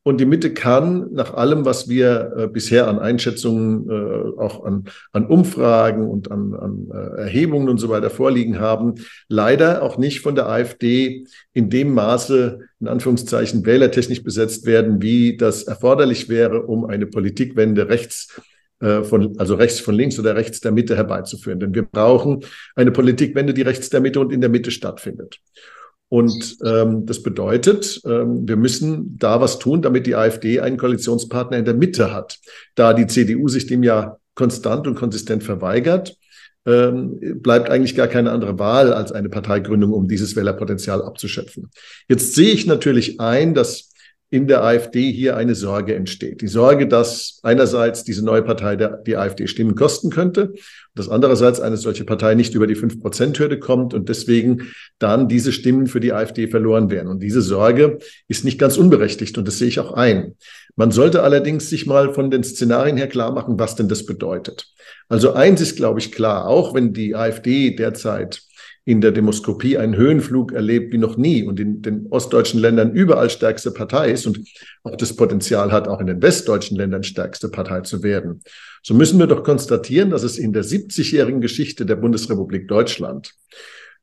Und 0.05 0.19
die 0.19 0.25
Mitte 0.25 0.53
kann 0.53 1.13
nach 1.13 1.33
allem, 1.33 1.63
was 1.63 1.87
wir 1.87 2.33
äh, 2.35 2.47
bisher 2.47 2.89
an 2.89 2.99
Einschätzungen, 2.99 3.89
äh, 3.89 4.37
auch 4.37 4.65
an, 4.65 4.83
an 5.13 5.25
Umfragen 5.27 6.09
und 6.09 6.29
an, 6.29 6.53
an 6.53 6.89
äh, 6.91 7.21
Erhebungen 7.21 7.69
und 7.69 7.77
so 7.77 7.87
weiter 7.87 8.09
vorliegen 8.09 8.59
haben, 8.59 8.95
leider 9.29 9.81
auch 9.81 9.97
nicht 9.97 10.19
von 10.19 10.35
der 10.35 10.49
AfD 10.49 11.23
in 11.53 11.69
dem 11.69 11.93
Maße, 11.93 12.59
in 12.81 12.87
Anführungszeichen, 12.89 13.65
wählertechnisch 13.65 14.23
besetzt 14.23 14.65
werden, 14.65 15.01
wie 15.01 15.37
das 15.37 15.63
erforderlich 15.63 16.27
wäre, 16.27 16.63
um 16.63 16.83
eine 16.83 17.05
Politikwende 17.05 17.87
rechts 17.87 18.41
von, 19.03 19.37
also 19.37 19.55
rechts 19.55 19.79
von 19.79 19.95
links 19.95 20.19
oder 20.19 20.35
rechts 20.35 20.59
der 20.59 20.71
Mitte 20.71 20.95
herbeizuführen. 20.95 21.59
Denn 21.59 21.73
wir 21.73 21.83
brauchen 21.83 22.43
eine 22.75 22.91
Politikwende, 22.91 23.53
die 23.53 23.61
rechts 23.61 23.89
der 23.89 24.01
Mitte 24.01 24.19
und 24.19 24.31
in 24.31 24.41
der 24.41 24.49
Mitte 24.49 24.71
stattfindet. 24.71 25.39
Und 26.09 26.57
ähm, 26.63 27.07
das 27.07 27.23
bedeutet, 27.23 27.99
ähm, 28.05 28.47
wir 28.47 28.55
müssen 28.55 29.17
da 29.17 29.41
was 29.41 29.57
tun, 29.57 29.81
damit 29.81 30.05
die 30.05 30.15
AfD 30.15 30.59
einen 30.59 30.77
Koalitionspartner 30.77 31.57
in 31.57 31.65
der 31.65 31.73
Mitte 31.73 32.13
hat. 32.13 32.37
Da 32.75 32.93
die 32.93 33.07
CDU 33.07 33.47
sich 33.47 33.65
dem 33.65 33.81
ja 33.81 34.17
konstant 34.35 34.85
und 34.85 34.93
konsistent 34.93 35.43
verweigert, 35.43 36.15
ähm, 36.65 37.19
bleibt 37.41 37.69
eigentlich 37.69 37.95
gar 37.95 38.07
keine 38.07 38.31
andere 38.31 38.59
Wahl 38.59 38.93
als 38.93 39.11
eine 39.11 39.29
Parteigründung, 39.29 39.91
um 39.91 40.07
dieses 40.07 40.35
Wählerpotenzial 40.35 41.01
abzuschöpfen. 41.01 41.71
Jetzt 42.07 42.35
sehe 42.35 42.53
ich 42.53 42.67
natürlich 42.67 43.19
ein, 43.19 43.53
dass 43.53 43.89
in 44.33 44.47
der 44.47 44.63
AfD 44.63 45.11
hier 45.11 45.37
eine 45.37 45.53
Sorge 45.53 45.93
entsteht. 45.93 46.41
Die 46.41 46.47
Sorge, 46.47 46.87
dass 46.87 47.39
einerseits 47.43 48.03
diese 48.03 48.25
neue 48.25 48.41
Partei 48.41 48.75
der, 48.75 48.97
die 48.97 49.15
AfD 49.15 49.45
Stimmen 49.45 49.75
kosten 49.75 50.09
könnte, 50.09 50.53
dass 50.95 51.07
andererseits 51.07 51.59
eine 51.59 51.77
solche 51.77 52.03
Partei 52.03 52.33
nicht 52.33 52.55
über 52.55 52.65
die 52.65 52.75
5-Prozent-Hürde 52.75 53.59
kommt 53.59 53.93
und 53.93 54.09
deswegen 54.09 54.73
dann 54.97 55.27
diese 55.27 55.51
Stimmen 55.51 55.85
für 55.85 55.99
die 55.99 56.13
AfD 56.13 56.47
verloren 56.47 56.89
werden. 56.89 57.09
Und 57.09 57.21
diese 57.21 57.43
Sorge 57.43 57.99
ist 58.27 58.43
nicht 58.43 58.57
ganz 58.57 58.75
unberechtigt 58.75 59.37
und 59.37 59.47
das 59.47 59.59
sehe 59.59 59.67
ich 59.67 59.79
auch 59.79 59.93
ein. 59.93 60.33
Man 60.75 60.89
sollte 60.89 61.21
allerdings 61.21 61.69
sich 61.69 61.85
mal 61.85 62.11
von 62.11 62.31
den 62.31 62.43
Szenarien 62.43 62.97
her 62.97 63.07
klar 63.07 63.33
machen, 63.33 63.59
was 63.59 63.75
denn 63.75 63.87
das 63.87 64.07
bedeutet. 64.07 64.65
Also 65.09 65.33
eins 65.33 65.61
ist, 65.61 65.75
glaube 65.75 65.99
ich, 65.99 66.11
klar, 66.11 66.47
auch 66.47 66.73
wenn 66.73 66.91
die 66.91 67.13
AfD 67.13 67.75
derzeit 67.75 68.41
in 68.85 68.99
der 68.99 69.11
Demoskopie 69.11 69.77
einen 69.77 69.95
Höhenflug 69.95 70.51
erlebt 70.51 70.91
wie 70.91 70.97
noch 70.97 71.15
nie 71.15 71.43
und 71.43 71.59
in 71.59 71.81
den 71.81 72.07
ostdeutschen 72.09 72.59
Ländern 72.59 72.91
überall 72.91 73.29
stärkste 73.29 73.71
Partei 73.71 74.11
ist 74.11 74.27
und 74.27 74.39
auch 74.83 74.97
das 74.97 75.15
Potenzial 75.15 75.71
hat, 75.71 75.87
auch 75.87 76.01
in 76.01 76.07
den 76.07 76.21
westdeutschen 76.21 76.75
Ländern 76.75 77.03
stärkste 77.03 77.47
Partei 77.47 77.81
zu 77.81 78.03
werden. 78.03 78.41
So 78.81 78.93
müssen 78.93 79.19
wir 79.19 79.27
doch 79.27 79.43
konstatieren, 79.43 80.09
dass 80.09 80.23
es 80.23 80.37
in 80.37 80.51
der 80.51 80.65
70-jährigen 80.65 81.39
Geschichte 81.39 81.85
der 81.85 81.95
Bundesrepublik 81.95 82.67
Deutschland 82.67 83.33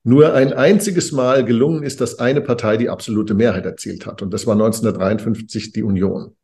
nur 0.02 0.32
ein 0.32 0.54
einziges 0.54 1.12
Mal 1.12 1.44
gelungen 1.44 1.82
ist, 1.82 2.00
dass 2.00 2.18
eine 2.18 2.40
Partei 2.40 2.78
die 2.78 2.88
absolute 2.88 3.34
Mehrheit 3.34 3.66
erzielt 3.66 4.06
hat. 4.06 4.22
Und 4.22 4.32
das 4.32 4.46
war 4.46 4.54
1953 4.54 5.72
die 5.72 5.82
Union. 5.82 6.36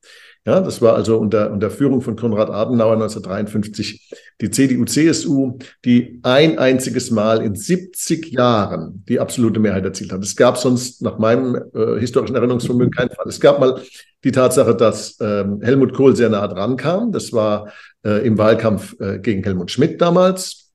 Ja, 0.47 0.61
das 0.61 0.81
war 0.81 0.95
also 0.95 1.19
unter, 1.19 1.51
unter 1.51 1.71
Führung 1.71 2.03
von 2.03 2.15
Konrad 2.15 2.51
Adenauer 2.51 2.93
1953 2.93 4.15
die 4.41 4.51
CDU-CSU, 4.51 5.59
die 5.85 6.21
ein 6.23 6.61
einziges 6.61 7.11
Mal 7.11 7.43
in 7.43 7.57
70 7.57 8.31
Jahren 8.31 9.05
die 9.09 9.19
absolute 9.19 9.59
Mehrheit 9.59 9.85
erzielt 9.85 10.13
hat. 10.13 10.23
Es 10.23 10.37
gab 10.37 10.57
sonst 10.57 11.03
nach 11.03 11.19
meinem 11.19 11.57
äh, 11.75 11.99
historischen 11.99 12.37
Erinnerungsvermögen 12.37 12.93
keinen 12.93 13.11
Fall. 13.11 13.27
Es 13.27 13.41
gab 13.41 13.59
mal 13.59 13.83
die 14.23 14.31
Tatsache, 14.31 14.77
dass 14.77 15.17
ähm, 15.21 15.61
Helmut 15.63 15.93
Kohl 15.95 16.15
sehr 16.15 16.29
nah 16.29 16.47
dran 16.47 16.77
kam. 16.77 17.11
Das 17.11 17.33
war 17.33 17.73
äh, 18.05 18.25
im 18.25 18.39
Wahlkampf 18.39 18.95
äh, 19.01 19.19
gegen 19.19 19.43
Helmut 19.43 19.73
Schmidt 19.73 20.01
damals. 20.01 20.71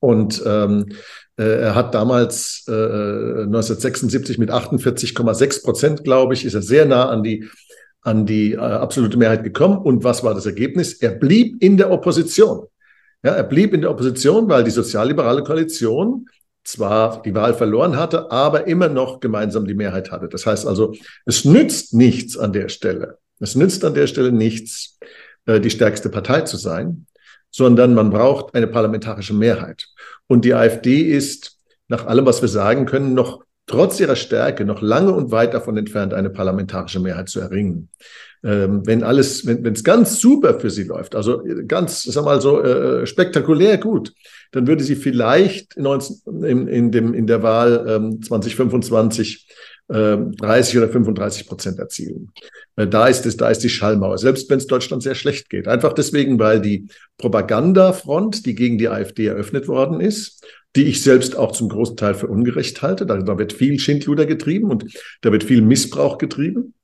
Und 0.00 0.42
ähm, 0.46 0.86
äh, 1.36 1.60
er 1.60 1.74
hat 1.74 1.94
damals 1.94 2.64
äh, 2.66 2.72
1976 2.72 4.38
mit 4.38 4.50
48,6 4.50 5.62
Prozent, 5.62 6.04
glaube 6.04 6.32
ich, 6.32 6.46
ist 6.46 6.54
er 6.54 6.62
sehr 6.62 6.86
nah 6.86 7.10
an 7.10 7.22
die 7.22 7.50
an 8.02 8.26
die 8.26 8.52
äh, 8.52 8.58
absolute 8.58 9.16
Mehrheit 9.16 9.44
gekommen. 9.44 9.78
Und 9.78 10.04
was 10.04 10.22
war 10.24 10.34
das 10.34 10.46
Ergebnis? 10.46 10.94
Er 10.94 11.10
blieb 11.10 11.62
in 11.62 11.76
der 11.76 11.90
Opposition. 11.90 12.66
Ja, 13.22 13.32
er 13.32 13.44
blieb 13.44 13.74
in 13.74 13.80
der 13.80 13.90
Opposition, 13.90 14.48
weil 14.48 14.64
die 14.64 14.70
sozialliberale 14.70 15.42
Koalition 15.42 16.26
zwar 16.62 17.22
die 17.22 17.34
Wahl 17.34 17.54
verloren 17.54 17.96
hatte, 17.96 18.30
aber 18.30 18.66
immer 18.66 18.88
noch 18.88 19.20
gemeinsam 19.20 19.66
die 19.66 19.74
Mehrheit 19.74 20.10
hatte. 20.10 20.28
Das 20.28 20.46
heißt 20.46 20.66
also, 20.66 20.94
es 21.24 21.44
nützt 21.44 21.94
nichts 21.94 22.36
an 22.36 22.52
der 22.52 22.68
Stelle. 22.68 23.18
Es 23.40 23.54
nützt 23.54 23.84
an 23.84 23.94
der 23.94 24.06
Stelle 24.06 24.32
nichts, 24.32 24.98
äh, 25.46 25.60
die 25.60 25.70
stärkste 25.70 26.10
Partei 26.10 26.42
zu 26.42 26.56
sein, 26.56 27.06
sondern 27.50 27.94
man 27.94 28.10
braucht 28.10 28.54
eine 28.54 28.66
parlamentarische 28.66 29.34
Mehrheit. 29.34 29.86
Und 30.26 30.44
die 30.44 30.54
AfD 30.54 31.02
ist 31.02 31.56
nach 31.88 32.06
allem, 32.06 32.26
was 32.26 32.42
wir 32.42 32.48
sagen 32.48 32.84
können, 32.84 33.14
noch 33.14 33.42
trotz 33.68 34.00
ihrer 34.00 34.16
Stärke 34.16 34.64
noch 34.64 34.82
lange 34.82 35.12
und 35.12 35.30
weit 35.30 35.54
davon 35.54 35.76
entfernt, 35.76 36.12
eine 36.12 36.30
parlamentarische 36.30 36.98
Mehrheit 36.98 37.28
zu 37.28 37.40
erringen. 37.40 37.90
Ähm, 38.44 38.86
wenn 38.86 39.02
alles, 39.02 39.46
wenn 39.46 39.72
es 39.72 39.82
ganz 39.82 40.20
super 40.20 40.60
für 40.60 40.70
sie 40.70 40.84
läuft, 40.84 41.14
also 41.14 41.42
ganz, 41.66 42.04
sag 42.04 42.24
mal 42.24 42.40
so 42.40 42.62
äh, 42.62 43.06
spektakulär 43.06 43.78
gut, 43.78 44.12
dann 44.52 44.66
würde 44.66 44.84
sie 44.84 44.96
vielleicht 44.96 45.76
19, 45.76 46.44
in, 46.44 46.68
in, 46.68 46.90
dem, 46.90 47.14
in 47.14 47.26
der 47.26 47.42
Wahl 47.42 47.84
ähm, 47.88 48.22
2025 48.22 49.48
äh, 49.88 50.16
30 50.16 50.78
oder 50.78 50.88
35 50.88 51.48
Prozent 51.48 51.78
erzielen. 51.78 52.32
Äh, 52.76 52.86
da 52.86 53.08
ist 53.08 53.26
es, 53.26 53.36
da 53.36 53.50
ist 53.50 53.64
die 53.64 53.68
Schallmauer, 53.68 54.18
selbst 54.18 54.48
wenn 54.50 54.58
es 54.58 54.66
Deutschland 54.66 55.02
sehr 55.02 55.16
schlecht 55.16 55.50
geht. 55.50 55.66
Einfach 55.66 55.92
deswegen, 55.92 56.38
weil 56.38 56.60
die 56.60 56.86
Propagandafront, 57.16 58.46
die 58.46 58.54
gegen 58.54 58.78
die 58.78 58.88
AfD 58.88 59.26
eröffnet 59.26 59.66
worden 59.66 60.00
ist, 60.00 60.44
die 60.76 60.84
ich 60.84 61.02
selbst 61.02 61.36
auch 61.36 61.52
zum 61.52 61.68
großen 61.68 61.96
Teil 61.96 62.14
für 62.14 62.28
ungerecht 62.28 62.82
halte. 62.82 63.06
Da, 63.06 63.16
da 63.16 63.38
wird 63.38 63.52
viel 63.52 63.78
Schindluder 63.78 64.26
getrieben 64.26 64.70
und 64.70 64.84
da 65.22 65.32
wird 65.32 65.44
viel 65.44 65.62
Missbrauch 65.62 66.18
getrieben. 66.18 66.74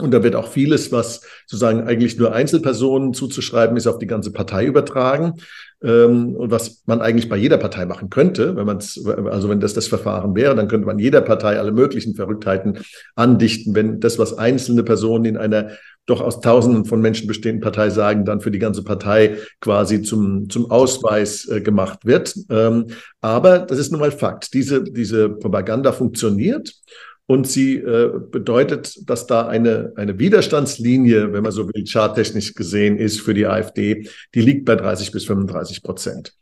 Und 0.00 0.12
da 0.12 0.22
wird 0.22 0.34
auch 0.34 0.48
vieles, 0.48 0.92
was 0.92 1.20
sozusagen 1.46 1.82
eigentlich 1.82 2.16
nur 2.16 2.32
Einzelpersonen 2.32 3.12
zuzuschreiben 3.12 3.76
ist, 3.76 3.86
auf 3.86 3.98
die 3.98 4.06
ganze 4.06 4.32
Partei 4.32 4.64
übertragen. 4.64 5.34
Ähm, 5.82 6.34
und 6.36 6.50
was 6.50 6.82
man 6.86 7.00
eigentlich 7.00 7.28
bei 7.28 7.36
jeder 7.36 7.58
Partei 7.58 7.84
machen 7.84 8.10
könnte, 8.10 8.56
wenn 8.56 8.66
man 8.66 8.78
es, 8.78 9.02
also 9.06 9.48
wenn 9.48 9.60
das 9.60 9.74
das 9.74 9.88
Verfahren 9.88 10.34
wäre, 10.34 10.54
dann 10.54 10.68
könnte 10.68 10.86
man 10.86 10.98
jeder 10.98 11.20
Partei 11.20 11.58
alle 11.58 11.72
möglichen 11.72 12.14
Verrücktheiten 12.14 12.78
andichten. 13.14 13.74
Wenn 13.74 14.00
das, 14.00 14.18
was 14.18 14.36
einzelne 14.36 14.82
Personen 14.82 15.26
in 15.26 15.36
einer 15.36 15.72
doch 16.10 16.20
aus 16.20 16.40
Tausenden 16.40 16.84
von 16.84 17.00
Menschen 17.00 17.26
bestehenden 17.26 17.62
Partei 17.62 17.90
sagen, 17.90 18.24
dann 18.24 18.40
für 18.40 18.50
die 18.50 18.58
ganze 18.58 18.82
Partei 18.82 19.38
quasi 19.60 20.02
zum, 20.02 20.50
zum 20.50 20.70
Ausweis 20.70 21.48
äh, 21.48 21.60
gemacht 21.60 22.04
wird. 22.04 22.34
Ähm, 22.50 22.88
aber 23.20 23.60
das 23.60 23.78
ist 23.78 23.92
nun 23.92 24.00
mal 24.00 24.12
Fakt. 24.12 24.52
Diese, 24.54 24.82
diese 24.82 25.28
Propaganda 25.28 25.92
funktioniert. 25.92 26.74
Und 27.26 27.46
sie 27.46 27.76
äh, 27.76 28.10
bedeutet, 28.32 29.08
dass 29.08 29.28
da 29.28 29.46
eine, 29.46 29.92
eine 29.94 30.18
Widerstandslinie, 30.18 31.32
wenn 31.32 31.44
man 31.44 31.52
so 31.52 31.68
will, 31.68 31.84
charttechnisch 31.86 32.54
gesehen 32.54 32.98
ist 32.98 33.20
für 33.20 33.34
die 33.34 33.46
AfD, 33.46 34.08
die 34.34 34.40
liegt 34.40 34.64
bei 34.64 34.74
30 34.74 35.12
bis 35.12 35.26
35 35.26 35.84
Prozent. 35.84 36.34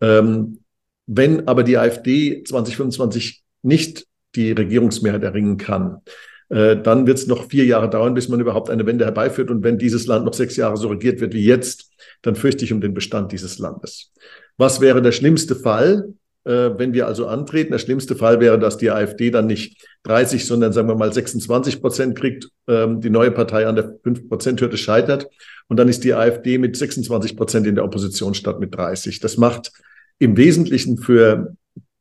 Ähm, 0.00 0.60
wenn 1.06 1.48
aber 1.48 1.64
die 1.64 1.76
AfD 1.76 2.44
2025 2.44 3.42
nicht 3.62 4.06
die 4.36 4.52
Regierungsmehrheit 4.52 5.24
erringen 5.24 5.56
kann, 5.56 6.02
dann 6.50 7.06
wird 7.06 7.16
es 7.16 7.28
noch 7.28 7.48
vier 7.48 7.64
Jahre 7.64 7.88
dauern, 7.88 8.14
bis 8.14 8.28
man 8.28 8.40
überhaupt 8.40 8.70
eine 8.70 8.84
Wende 8.84 9.04
herbeiführt. 9.04 9.52
Und 9.52 9.62
wenn 9.62 9.78
dieses 9.78 10.08
Land 10.08 10.24
noch 10.24 10.34
sechs 10.34 10.56
Jahre 10.56 10.76
so 10.76 10.88
regiert 10.88 11.20
wird 11.20 11.32
wie 11.32 11.44
jetzt, 11.44 11.90
dann 12.22 12.34
fürchte 12.34 12.64
ich 12.64 12.72
um 12.72 12.80
den 12.80 12.92
Bestand 12.92 13.30
dieses 13.30 13.60
Landes. 13.60 14.12
Was 14.56 14.80
wäre 14.80 15.00
der 15.00 15.12
schlimmste 15.12 15.54
Fall, 15.54 16.12
äh, 16.44 16.70
wenn 16.76 16.92
wir 16.92 17.06
also 17.06 17.26
antreten? 17.26 17.72
Der 17.72 17.78
schlimmste 17.78 18.16
Fall 18.16 18.40
wäre, 18.40 18.58
dass 18.58 18.78
die 18.78 18.90
AfD 18.90 19.30
dann 19.30 19.46
nicht 19.46 19.86
30, 20.02 20.44
sondern 20.44 20.72
sagen 20.72 20.88
wir 20.88 20.96
mal 20.96 21.12
26 21.12 21.80
Prozent 21.80 22.18
kriegt, 22.18 22.48
ähm, 22.66 23.00
die 23.00 23.10
neue 23.10 23.30
Partei 23.30 23.66
an 23.66 23.76
der 23.76 23.94
5 24.02 24.28
Prozent 24.28 24.60
Hürde 24.60 24.76
scheitert. 24.76 25.28
Und 25.68 25.76
dann 25.76 25.88
ist 25.88 26.02
die 26.02 26.14
AfD 26.14 26.58
mit 26.58 26.76
26 26.76 27.36
Prozent 27.36 27.66
in 27.66 27.76
der 27.76 27.84
Opposition 27.84 28.34
statt 28.34 28.58
mit 28.58 28.74
30. 28.74 29.20
Das 29.20 29.36
macht 29.36 29.70
im 30.18 30.36
Wesentlichen 30.36 30.98
für 30.98 31.54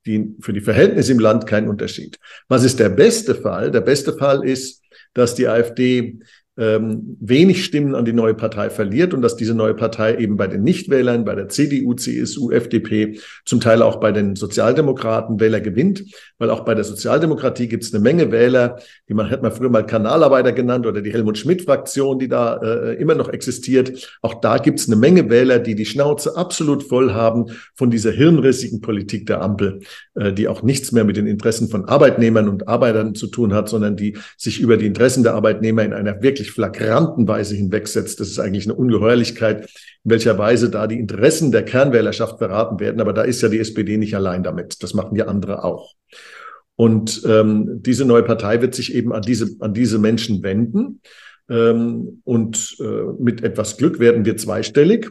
die, 0.10 0.36
für 0.42 0.54
die 0.54 0.62
Verhältnisse 0.62 1.12
im 1.12 1.20
Land 1.20 1.46
kein 1.46 1.70
Unterschied. 1.70 2.18
Was 2.48 2.64
ist 2.64 2.80
der 2.80 2.90
beste 2.90 3.36
Fall? 3.36 3.70
Der 3.70 3.82
beste 3.82 4.18
Fall 4.18 4.44
ist, 4.44 4.84
dass 5.14 5.36
die 5.36 5.48
AfD 5.48 6.20
ähm, 6.60 7.18
wenig 7.22 7.64
Stimmen 7.64 7.96
an 7.96 8.04
die 8.04 8.14
neue 8.14 8.34
Partei 8.34 8.70
verliert 8.70 9.14
und 9.14 9.22
dass 9.22 9.38
diese 9.38 9.56
neue 9.56 9.74
Partei 9.74 10.18
eben 10.18 10.36
bei 10.36 10.48
den 10.48 10.62
Nichtwählern, 10.62 11.24
bei 11.24 11.34
der 11.34 11.48
CDU, 11.48 11.94
CSU, 11.94 12.52
FDP, 12.52 13.20
zum 13.46 13.62
Teil 13.62 13.82
auch 13.82 14.02
bei 14.02 14.12
den 14.12 14.36
Sozialdemokraten 14.36 15.40
Wähler 15.40 15.62
gewinnt, 15.62 16.04
weil 16.38 16.50
auch 16.50 16.66
bei 16.66 16.76
der 16.76 16.84
Sozialdemokratie 16.84 17.68
gibt 17.68 17.84
es 17.84 17.94
eine 17.94 18.04
Menge 18.04 18.32
Wähler, 18.32 18.80
die 19.08 19.14
man 19.14 19.30
hätte 19.30 19.44
man 19.44 19.54
früher 19.54 19.70
mal 19.70 19.86
Kanalarbeiter 19.86 20.52
genannt 20.52 20.86
oder 20.86 21.02
die 21.02 21.14
Helmut 21.14 21.38
Schmidt-Fraktion, 21.38 22.20
die 22.20 22.28
da 22.28 22.58
äh, 22.58 22.96
immer 22.96 23.16
noch 23.16 23.30
existiert. 23.30 24.18
Auch 24.22 24.36
da 24.36 24.58
gibt 24.58 24.80
es 24.80 24.88
eine 24.88 24.98
Menge 24.98 25.30
Wähler, 25.30 25.60
die 25.60 25.76
die 25.76 25.86
Schnauze 25.86 26.36
absolut 26.36 26.84
voll 26.84 27.14
haben 27.14 27.46
von 27.76 27.90
dieser 27.90 28.12
hirnrissigen 28.12 28.82
Politik 28.82 29.28
der 29.28 29.42
Ampel, 29.42 29.80
äh, 30.16 30.34
die 30.34 30.50
auch 30.50 30.62
nichts 30.62 30.92
mehr 30.92 31.06
mit 31.06 31.16
den 31.16 31.28
Interessen 31.28 31.70
von 31.70 31.86
Arbeitnehmern 31.86 32.50
und 32.50 32.68
Arbeitern 32.68 33.16
zu 33.16 33.28
tun 33.28 33.54
hat, 33.54 33.70
sondern 33.70 33.96
die 33.96 34.18
sich 34.38 34.60
über 34.60 34.76
die 34.76 34.86
Interessen 34.86 35.24
der 35.24 35.36
Arbeitnehmer 35.36 35.84
in 35.84 35.94
einer 35.94 36.22
wirklich 36.22 36.49
wirklich 36.50 36.52
flagranten 36.52 37.28
Weise 37.28 37.56
hinwegsetzt. 37.56 38.20
Das 38.20 38.28
ist 38.28 38.40
eigentlich 38.40 38.66
eine 38.66 38.76
Ungeheuerlichkeit, 38.76 39.66
in 40.04 40.12
welcher 40.12 40.38
Weise 40.38 40.70
da 40.70 40.88
die 40.88 41.00
Interessen 41.00 41.52
der 41.52 41.64
Kernwählerschaft 41.64 42.40
beraten 42.40 42.80
werden. 42.80 43.02
Aber 43.02 43.14
da 43.14 43.24
ist 43.24 43.42
ja 43.42 43.50
die 43.50 43.60
SPD 43.60 43.98
nicht 43.98 44.16
allein 44.16 44.44
damit. 44.44 44.82
Das 44.84 44.94
machen 44.94 45.16
ja 45.16 45.26
andere 45.26 45.64
auch. 45.64 45.94
Und 46.76 47.24
ähm, 47.26 47.82
diese 47.82 48.06
neue 48.06 48.24
Partei 48.24 48.62
wird 48.62 48.74
sich 48.74 48.94
eben 48.94 49.14
an 49.14 49.22
diese, 49.22 49.50
an 49.60 49.74
diese 49.74 50.00
Menschen 50.00 50.44
wenden. 50.44 51.02
Ähm, 51.50 52.22
und 52.24 52.78
äh, 52.80 53.22
mit 53.22 53.44
etwas 53.44 53.78
Glück 53.78 54.00
werden 54.00 54.24
wir 54.24 54.38
zweistellig. 54.38 55.10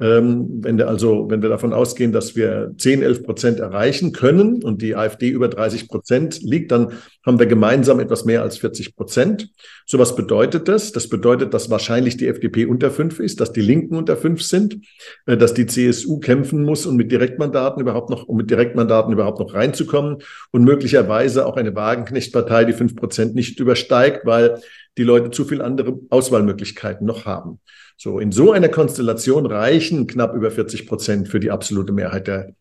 Ähm, 0.00 0.48
wenn, 0.60 0.76
wir 0.76 0.88
also, 0.88 1.30
wenn 1.30 1.40
wir 1.40 1.48
davon 1.48 1.72
ausgehen, 1.72 2.10
dass 2.10 2.34
wir 2.34 2.72
10, 2.76 3.02
11 3.02 3.22
Prozent 3.22 3.60
erreichen 3.60 4.10
können 4.10 4.64
und 4.64 4.82
die 4.82 4.96
AfD 4.96 5.28
über 5.28 5.46
30 5.46 5.88
Prozent 5.88 6.42
liegt, 6.42 6.72
dann 6.72 6.94
haben 7.24 7.38
wir 7.38 7.46
gemeinsam 7.46 8.00
etwas 8.00 8.24
mehr 8.24 8.42
als 8.42 8.58
40 8.58 8.96
Prozent. 8.96 9.50
So 9.86 10.00
was 10.00 10.16
bedeutet 10.16 10.66
das? 10.66 10.90
Das 10.90 11.08
bedeutet, 11.08 11.54
dass 11.54 11.70
wahrscheinlich 11.70 12.16
die 12.16 12.26
FDP 12.26 12.66
unter 12.66 12.90
fünf 12.90 13.20
ist, 13.20 13.40
dass 13.40 13.52
die 13.52 13.60
Linken 13.60 13.96
unter 13.96 14.16
fünf 14.16 14.42
sind, 14.42 14.78
äh, 15.26 15.36
dass 15.36 15.54
die 15.54 15.66
CSU 15.66 16.18
kämpfen 16.18 16.64
muss, 16.64 16.86
um 16.86 16.96
mit 16.96 17.12
Direktmandaten 17.12 17.80
überhaupt 17.80 18.10
noch, 18.10 18.26
um 18.26 18.36
mit 18.36 18.50
Direktmandaten 18.50 19.12
überhaupt 19.12 19.38
noch 19.38 19.54
reinzukommen 19.54 20.18
und 20.50 20.64
möglicherweise 20.64 21.46
auch 21.46 21.56
eine 21.56 21.76
Wagenknechtpartei 21.76 22.64
die 22.64 22.72
fünf 22.72 22.96
Prozent 22.96 23.36
nicht 23.36 23.60
übersteigt, 23.60 24.26
weil 24.26 24.60
die 24.98 25.02
Leute 25.02 25.30
zu 25.30 25.44
viel 25.44 25.62
andere 25.62 25.98
Auswahlmöglichkeiten 26.10 27.06
noch 27.06 27.24
haben. 27.24 27.60
So, 27.96 28.18
in 28.18 28.32
so 28.32 28.52
einer 28.52 28.68
Konstellation 28.68 29.46
reichen 29.46 30.06
knapp 30.06 30.34
über 30.34 30.50
40 30.50 30.86
Prozent 30.86 31.28
für 31.28 31.40
die 31.40 31.50
absolute 31.50 31.92
Mehrheit 31.92 32.26
der, 32.26 32.54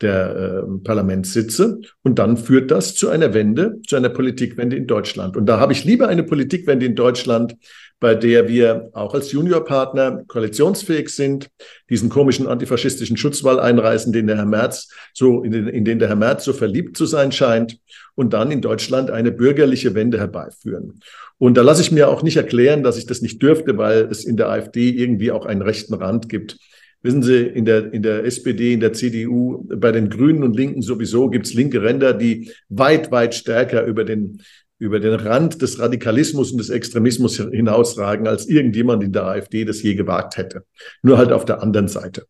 der 0.00 0.36
äh, 0.36 0.78
Parlamentssitze. 0.82 1.80
Und 2.02 2.18
dann 2.18 2.36
führt 2.36 2.70
das 2.70 2.94
zu 2.94 3.08
einer 3.08 3.34
Wende, 3.34 3.80
zu 3.86 3.96
einer 3.96 4.08
Politikwende 4.08 4.76
in 4.76 4.86
Deutschland. 4.86 5.36
Und 5.36 5.46
da 5.46 5.60
habe 5.60 5.72
ich 5.72 5.84
lieber 5.84 6.08
eine 6.08 6.22
Politikwende 6.22 6.86
in 6.86 6.94
Deutschland, 6.94 7.56
bei 8.00 8.14
der 8.14 8.48
wir 8.48 8.90
auch 8.92 9.12
als 9.12 9.32
Juniorpartner 9.32 10.22
koalitionsfähig 10.28 11.08
sind, 11.08 11.48
diesen 11.90 12.08
komischen 12.08 12.46
antifaschistischen 12.46 13.16
Schutzwall 13.16 13.58
einreißen, 13.58 14.12
den 14.12 14.28
der 14.28 14.36
Herr 14.36 14.46
Merz 14.46 14.88
so, 15.12 15.42
in 15.42 15.50
den, 15.50 15.68
in 15.68 15.84
den 15.84 15.98
der 15.98 16.08
Herr 16.08 16.16
Merz 16.16 16.44
so 16.44 16.52
verliebt 16.52 16.96
zu 16.96 17.06
sein 17.06 17.32
scheint, 17.32 17.78
und 18.18 18.32
dann 18.32 18.50
in 18.50 18.60
Deutschland 18.60 19.12
eine 19.12 19.30
bürgerliche 19.30 19.94
Wende 19.94 20.18
herbeiführen. 20.18 20.98
Und 21.38 21.56
da 21.56 21.62
lasse 21.62 21.82
ich 21.82 21.92
mir 21.92 22.08
auch 22.08 22.22
nicht 22.22 22.36
erklären, 22.36 22.82
dass 22.82 22.98
ich 22.98 23.06
das 23.06 23.22
nicht 23.22 23.40
dürfte, 23.40 23.78
weil 23.78 24.08
es 24.10 24.24
in 24.24 24.36
der 24.36 24.48
AfD 24.48 24.90
irgendwie 24.90 25.30
auch 25.30 25.46
einen 25.46 25.62
rechten 25.62 25.94
Rand 25.94 26.28
gibt. 26.28 26.58
Wissen 27.00 27.22
Sie, 27.22 27.42
in 27.42 27.64
der, 27.64 27.92
in 27.92 28.02
der 28.02 28.24
SPD, 28.24 28.72
in 28.72 28.80
der 28.80 28.92
CDU, 28.92 29.64
bei 29.68 29.92
den 29.92 30.10
Grünen 30.10 30.42
und 30.42 30.56
Linken 30.56 30.82
sowieso 30.82 31.30
gibt 31.30 31.46
es 31.46 31.54
linke 31.54 31.80
Ränder, 31.80 32.12
die 32.12 32.50
weit, 32.68 33.12
weit 33.12 33.36
stärker 33.36 33.84
über 33.84 34.04
den, 34.04 34.42
über 34.80 34.98
den 34.98 35.14
Rand 35.14 35.62
des 35.62 35.78
Radikalismus 35.78 36.50
und 36.50 36.58
des 36.58 36.70
Extremismus 36.70 37.36
hinausragen, 37.36 38.26
als 38.26 38.48
irgendjemand 38.48 39.04
in 39.04 39.12
der 39.12 39.26
AfD 39.26 39.64
das 39.64 39.80
je 39.80 39.94
gewagt 39.94 40.36
hätte. 40.36 40.64
Nur 41.02 41.18
halt 41.18 41.30
auf 41.30 41.44
der 41.44 41.62
anderen 41.62 41.86
Seite. 41.86 42.26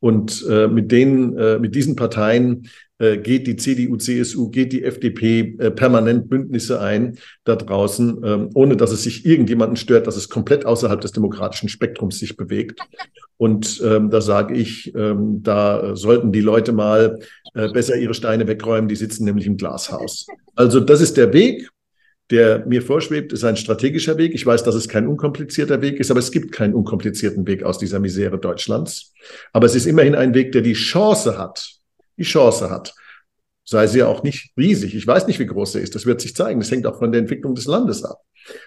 Und 0.00 0.44
äh, 0.48 0.66
mit 0.66 0.90
denen, 0.90 1.36
äh, 1.36 1.60
mit 1.60 1.76
diesen 1.76 1.94
Parteien 1.94 2.68
geht 2.98 3.46
die 3.46 3.56
CDU, 3.56 3.96
CSU, 3.96 4.50
geht 4.50 4.72
die 4.72 4.82
FDP 4.82 5.56
äh, 5.58 5.70
permanent 5.70 6.28
Bündnisse 6.28 6.80
ein 6.80 7.18
da 7.44 7.56
draußen, 7.56 8.20
ähm, 8.24 8.50
ohne 8.54 8.76
dass 8.76 8.92
es 8.92 9.02
sich 9.02 9.24
irgendjemanden 9.24 9.76
stört, 9.76 10.06
dass 10.06 10.16
es 10.16 10.28
komplett 10.28 10.66
außerhalb 10.66 11.00
des 11.00 11.12
demokratischen 11.12 11.68
Spektrums 11.68 12.18
sich 12.18 12.36
bewegt. 12.36 12.80
Und 13.36 13.80
ähm, 13.84 14.10
da 14.10 14.20
sage 14.20 14.54
ich, 14.54 14.94
ähm, 14.96 15.42
da 15.42 15.94
sollten 15.94 16.32
die 16.32 16.40
Leute 16.40 16.72
mal 16.72 17.20
äh, 17.54 17.68
besser 17.68 17.96
ihre 17.96 18.14
Steine 18.14 18.48
wegräumen, 18.48 18.88
die 18.88 18.96
sitzen 18.96 19.24
nämlich 19.24 19.46
im 19.46 19.56
Glashaus. 19.56 20.26
Also 20.56 20.80
das 20.80 21.00
ist 21.00 21.16
der 21.16 21.32
Weg, 21.32 21.70
der 22.30 22.66
mir 22.66 22.82
vorschwebt, 22.82 23.32
ist 23.32 23.44
ein 23.44 23.56
strategischer 23.56 24.18
Weg. 24.18 24.34
Ich 24.34 24.44
weiß, 24.44 24.62
dass 24.64 24.74
es 24.74 24.88
kein 24.88 25.06
unkomplizierter 25.06 25.80
Weg 25.80 25.98
ist, 25.98 26.10
aber 26.10 26.20
es 26.20 26.30
gibt 26.30 26.52
keinen 26.52 26.74
unkomplizierten 26.74 27.46
Weg 27.46 27.62
aus 27.62 27.78
dieser 27.78 28.00
Misere 28.00 28.38
Deutschlands. 28.38 29.12
Aber 29.52 29.66
es 29.66 29.74
ist 29.74 29.86
immerhin 29.86 30.14
ein 30.14 30.34
Weg, 30.34 30.52
der 30.52 30.62
die 30.62 30.74
Chance 30.74 31.38
hat, 31.38 31.77
die 32.18 32.24
Chance 32.24 32.70
hat. 32.70 32.94
Sei 33.64 33.86
sie 33.86 33.98
ja 33.98 34.06
auch 34.06 34.22
nicht 34.22 34.52
riesig. 34.56 34.94
Ich 34.94 35.06
weiß 35.06 35.26
nicht, 35.26 35.38
wie 35.38 35.46
groß 35.46 35.72
sie 35.72 35.80
ist. 35.80 35.94
Das 35.94 36.06
wird 36.06 36.20
sich 36.20 36.34
zeigen. 36.34 36.60
Das 36.60 36.70
hängt 36.70 36.86
auch 36.86 36.98
von 36.98 37.12
der 37.12 37.20
Entwicklung 37.20 37.54
des 37.54 37.66
Landes 37.66 38.02
ab. 38.02 38.22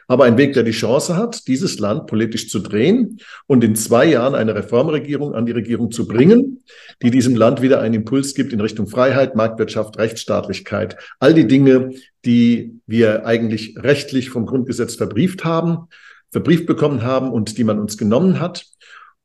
Aber 0.07 0.25
ein 0.25 0.37
Weg, 0.37 0.53
der 0.53 0.63
die 0.63 0.71
Chance 0.71 1.15
hat, 1.15 1.47
dieses 1.47 1.79
Land 1.79 2.07
politisch 2.07 2.49
zu 2.49 2.59
drehen 2.59 3.19
und 3.47 3.63
in 3.63 3.75
zwei 3.75 4.05
Jahren 4.05 4.35
eine 4.35 4.53
Reformregierung 4.53 5.33
an 5.33 5.45
die 5.45 5.53
Regierung 5.53 5.91
zu 5.91 6.07
bringen, 6.07 6.63
die 7.01 7.11
diesem 7.11 7.35
Land 7.35 7.61
wieder 7.61 7.79
einen 7.79 7.95
Impuls 7.95 8.35
gibt 8.35 8.53
in 8.53 8.61
Richtung 8.61 8.87
Freiheit, 8.87 9.35
Marktwirtschaft, 9.35 9.97
Rechtsstaatlichkeit. 9.97 10.97
All 11.19 11.33
die 11.33 11.47
Dinge, 11.47 11.93
die 12.25 12.79
wir 12.85 13.25
eigentlich 13.25 13.75
rechtlich 13.77 14.29
vom 14.29 14.45
Grundgesetz 14.45 14.95
verbrieft 14.95 15.43
haben, 15.43 15.87
verbrieft 16.31 16.65
bekommen 16.65 17.03
haben 17.03 17.31
und 17.31 17.57
die 17.57 17.63
man 17.63 17.79
uns 17.79 17.97
genommen 17.97 18.39
hat. 18.39 18.65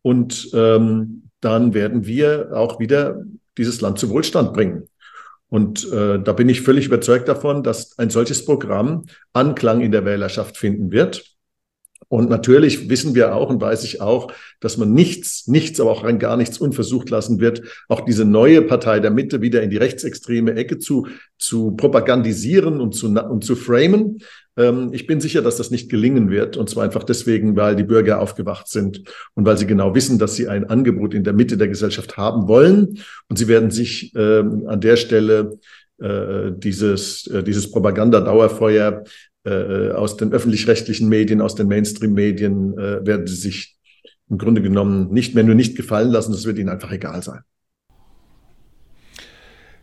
Und 0.02 0.50
ähm, 0.54 1.28
dann 1.40 1.74
werden 1.74 2.06
wir 2.06 2.50
auch 2.54 2.80
wieder 2.80 3.22
dieses 3.58 3.80
Land 3.80 3.98
zu 3.98 4.10
Wohlstand 4.10 4.52
bringen. 4.52 4.88
Und 5.48 5.90
äh, 5.92 6.18
da 6.20 6.32
bin 6.32 6.48
ich 6.48 6.62
völlig 6.62 6.86
überzeugt 6.86 7.28
davon, 7.28 7.62
dass 7.62 7.98
ein 7.98 8.10
solches 8.10 8.44
Programm 8.44 9.06
Anklang 9.32 9.80
in 9.80 9.92
der 9.92 10.04
Wählerschaft 10.04 10.56
finden 10.56 10.90
wird. 10.90 11.35
Und 12.08 12.30
natürlich 12.30 12.88
wissen 12.88 13.14
wir 13.14 13.34
auch 13.34 13.50
und 13.50 13.60
weiß 13.60 13.82
ich 13.84 14.00
auch, 14.00 14.32
dass 14.60 14.76
man 14.76 14.92
nichts, 14.92 15.48
nichts, 15.48 15.80
aber 15.80 15.90
auch 15.90 16.04
rein 16.04 16.18
gar 16.18 16.36
nichts 16.36 16.58
unversucht 16.58 17.10
lassen 17.10 17.40
wird, 17.40 17.62
auch 17.88 18.00
diese 18.00 18.24
neue 18.24 18.62
Partei 18.62 19.00
der 19.00 19.10
Mitte 19.10 19.40
wieder 19.42 19.62
in 19.62 19.70
die 19.70 19.76
rechtsextreme 19.76 20.54
Ecke 20.54 20.78
zu, 20.78 21.08
zu 21.38 21.72
propagandisieren 21.72 22.80
und 22.80 22.94
zu, 22.94 23.08
und 23.08 23.44
zu 23.44 23.56
framen. 23.56 24.18
Ähm, 24.56 24.90
ich 24.92 25.06
bin 25.06 25.20
sicher, 25.20 25.42
dass 25.42 25.56
das 25.56 25.70
nicht 25.70 25.90
gelingen 25.90 26.30
wird. 26.30 26.56
Und 26.56 26.70
zwar 26.70 26.84
einfach 26.84 27.04
deswegen, 27.04 27.56
weil 27.56 27.76
die 27.76 27.84
Bürger 27.84 28.20
aufgewacht 28.20 28.68
sind 28.68 29.02
und 29.34 29.44
weil 29.44 29.58
sie 29.58 29.66
genau 29.66 29.94
wissen, 29.94 30.18
dass 30.18 30.36
sie 30.36 30.48
ein 30.48 30.64
Angebot 30.64 31.14
in 31.14 31.24
der 31.24 31.32
Mitte 31.32 31.56
der 31.56 31.68
Gesellschaft 31.68 32.16
haben 32.16 32.48
wollen. 32.48 33.00
Und 33.28 33.36
sie 33.38 33.48
werden 33.48 33.70
sich 33.70 34.12
ähm, 34.16 34.64
an 34.66 34.80
der 34.80 34.96
Stelle 34.96 35.58
äh, 35.98 36.52
dieses, 36.52 37.26
äh, 37.26 37.42
dieses 37.42 37.70
Propagandadauerfeuer 37.70 39.04
äh, 39.46 39.92
aus 39.92 40.16
den 40.16 40.32
öffentlich-rechtlichen 40.32 41.08
Medien, 41.08 41.40
aus 41.40 41.54
den 41.54 41.68
Mainstream-Medien, 41.68 42.76
äh, 42.76 43.06
werden 43.06 43.26
sie 43.26 43.36
sich 43.36 43.76
im 44.28 44.38
Grunde 44.38 44.60
genommen 44.60 45.12
nicht 45.12 45.34
mehr 45.34 45.44
nur 45.44 45.54
nicht 45.54 45.76
gefallen 45.76 46.10
lassen. 46.10 46.32
Das 46.32 46.44
wird 46.44 46.58
ihnen 46.58 46.68
einfach 46.68 46.90
egal 46.90 47.22
sein. 47.22 47.40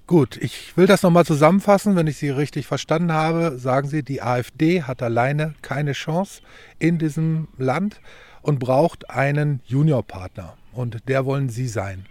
Gut, 0.06 0.38
ich 0.42 0.76
will 0.76 0.86
das 0.86 1.02
nochmal 1.02 1.26
zusammenfassen. 1.26 1.96
Wenn 1.96 2.08
ich 2.08 2.18
Sie 2.18 2.30
richtig 2.30 2.68
verstanden 2.68 3.14
habe, 3.14 3.58
sagen 3.58 3.88
Sie, 3.88 4.04
die 4.04 4.22
AfD 4.22 4.84
hat 4.84 5.02
alleine 5.02 5.56
keine 5.62 5.94
Chance 5.94 6.42
in 6.78 6.98
diesem 6.98 7.48
Land 7.58 8.02
und 8.42 8.60
braucht 8.60 9.10
einen 9.10 9.62
Juniorpartner. 9.66 10.58
Und 10.74 11.08
der 11.08 11.26
wollen 11.26 11.48
Sie 11.48 11.70
sein. 11.70 12.06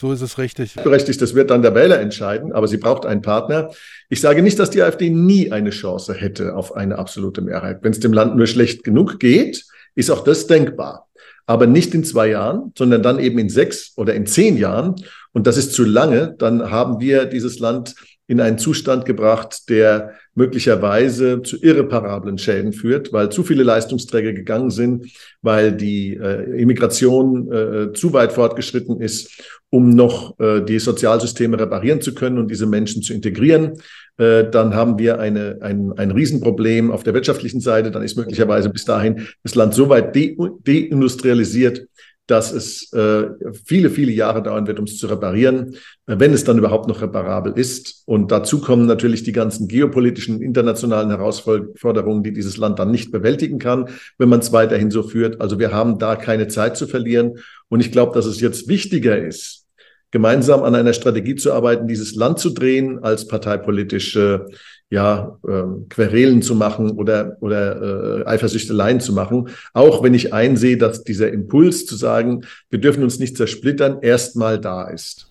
So 0.00 0.12
ist 0.12 0.22
es 0.22 0.38
richtig. 0.38 0.76
Berechtigt, 0.76 1.20
das 1.20 1.34
wird 1.34 1.50
dann 1.50 1.60
der 1.60 1.74
Wähler 1.74 2.00
entscheiden, 2.00 2.52
aber 2.52 2.66
sie 2.66 2.78
braucht 2.78 3.04
einen 3.04 3.20
Partner. 3.20 3.70
Ich 4.08 4.22
sage 4.22 4.40
nicht, 4.40 4.58
dass 4.58 4.70
die 4.70 4.80
AfD 4.80 5.10
nie 5.10 5.52
eine 5.52 5.68
Chance 5.68 6.14
hätte 6.14 6.56
auf 6.56 6.74
eine 6.74 6.96
absolute 6.96 7.42
Mehrheit. 7.42 7.80
Wenn 7.82 7.92
es 7.92 8.00
dem 8.00 8.14
Land 8.14 8.34
nur 8.34 8.46
schlecht 8.46 8.82
genug 8.82 9.20
geht, 9.20 9.62
ist 9.94 10.10
auch 10.10 10.24
das 10.24 10.46
denkbar. 10.46 11.06
Aber 11.44 11.66
nicht 11.66 11.92
in 11.92 12.02
zwei 12.02 12.28
Jahren, 12.28 12.72
sondern 12.78 13.02
dann 13.02 13.18
eben 13.18 13.38
in 13.38 13.50
sechs 13.50 13.92
oder 13.96 14.14
in 14.14 14.24
zehn 14.24 14.56
Jahren 14.56 14.94
und 15.32 15.46
das 15.46 15.58
ist 15.58 15.74
zu 15.74 15.84
lange, 15.84 16.34
dann 16.38 16.70
haben 16.70 17.00
wir 17.00 17.26
dieses 17.26 17.58
Land 17.58 17.94
in 18.30 18.40
einen 18.40 18.58
Zustand 18.58 19.06
gebracht, 19.06 19.68
der 19.68 20.12
möglicherweise 20.36 21.42
zu 21.42 21.60
irreparablen 21.60 22.38
Schäden 22.38 22.72
führt, 22.72 23.12
weil 23.12 23.28
zu 23.28 23.42
viele 23.42 23.64
Leistungsträger 23.64 24.32
gegangen 24.32 24.70
sind, 24.70 25.06
weil 25.42 25.72
die 25.72 26.14
äh, 26.14 26.62
Immigration 26.62 27.52
äh, 27.52 27.92
zu 27.92 28.12
weit 28.12 28.30
fortgeschritten 28.30 29.00
ist, 29.00 29.42
um 29.68 29.90
noch 29.90 30.38
äh, 30.38 30.60
die 30.60 30.78
Sozialsysteme 30.78 31.58
reparieren 31.58 32.00
zu 32.00 32.14
können 32.14 32.38
und 32.38 32.52
diese 32.52 32.66
Menschen 32.66 33.02
zu 33.02 33.14
integrieren. 33.14 33.78
Äh, 34.16 34.48
dann 34.48 34.76
haben 34.76 34.96
wir 34.96 35.18
eine, 35.18 35.58
ein, 35.60 35.92
ein 35.96 36.12
Riesenproblem 36.12 36.92
auf 36.92 37.02
der 37.02 37.14
wirtschaftlichen 37.14 37.60
Seite. 37.60 37.90
Dann 37.90 38.04
ist 38.04 38.16
möglicherweise 38.16 38.70
bis 38.70 38.84
dahin 38.84 39.26
das 39.42 39.56
Land 39.56 39.74
so 39.74 39.88
weit 39.88 40.14
de 40.14 40.36
deindustrialisiert, 40.64 41.84
dass 42.26 42.52
es 42.52 42.92
äh, 42.92 43.28
viele, 43.64 43.90
viele 43.90 44.12
Jahre 44.12 44.42
dauern 44.42 44.66
wird, 44.66 44.78
um 44.78 44.84
es 44.84 44.98
zu 44.98 45.08
reparieren, 45.08 45.74
äh, 46.06 46.16
wenn 46.18 46.32
es 46.32 46.44
dann 46.44 46.58
überhaupt 46.58 46.88
noch 46.88 47.02
reparabel 47.02 47.52
ist. 47.56 48.04
Und 48.06 48.30
dazu 48.30 48.60
kommen 48.60 48.86
natürlich 48.86 49.24
die 49.24 49.32
ganzen 49.32 49.66
geopolitischen, 49.66 50.40
internationalen 50.40 51.10
Herausforderungen, 51.10 52.22
die 52.22 52.32
dieses 52.32 52.56
Land 52.56 52.78
dann 52.78 52.92
nicht 52.92 53.10
bewältigen 53.10 53.58
kann, 53.58 53.88
wenn 54.16 54.28
man 54.28 54.40
es 54.40 54.52
weiterhin 54.52 54.90
so 54.90 55.02
führt. 55.02 55.40
Also 55.40 55.58
wir 55.58 55.72
haben 55.72 55.98
da 55.98 56.14
keine 56.14 56.46
Zeit 56.46 56.76
zu 56.76 56.86
verlieren. 56.86 57.38
Und 57.68 57.80
ich 57.80 57.90
glaube, 57.90 58.14
dass 58.14 58.26
es 58.26 58.40
jetzt 58.40 58.68
wichtiger 58.68 59.18
ist, 59.18 59.66
gemeinsam 60.12 60.62
an 60.62 60.74
einer 60.74 60.92
Strategie 60.92 61.34
zu 61.34 61.52
arbeiten, 61.52 61.88
dieses 61.88 62.14
Land 62.14 62.38
zu 62.38 62.50
drehen, 62.50 63.02
als 63.02 63.26
parteipolitische 63.26 64.46
ja, 64.90 65.38
äh, 65.46 65.62
Querelen 65.88 66.42
zu 66.42 66.56
machen 66.56 66.90
oder, 66.90 67.36
oder 67.40 68.20
äh, 68.20 68.26
Eifersüchteleien 68.26 69.00
zu 69.00 69.12
machen. 69.12 69.48
Auch 69.72 70.02
wenn 70.02 70.14
ich 70.14 70.34
einsehe, 70.34 70.76
dass 70.76 71.04
dieser 71.04 71.32
Impuls 71.32 71.86
zu 71.86 71.94
sagen, 71.94 72.42
wir 72.70 72.80
dürfen 72.80 73.04
uns 73.04 73.20
nicht 73.20 73.36
zersplittern, 73.36 73.98
erstmal 74.02 74.60
da 74.60 74.88
ist. 74.88 75.29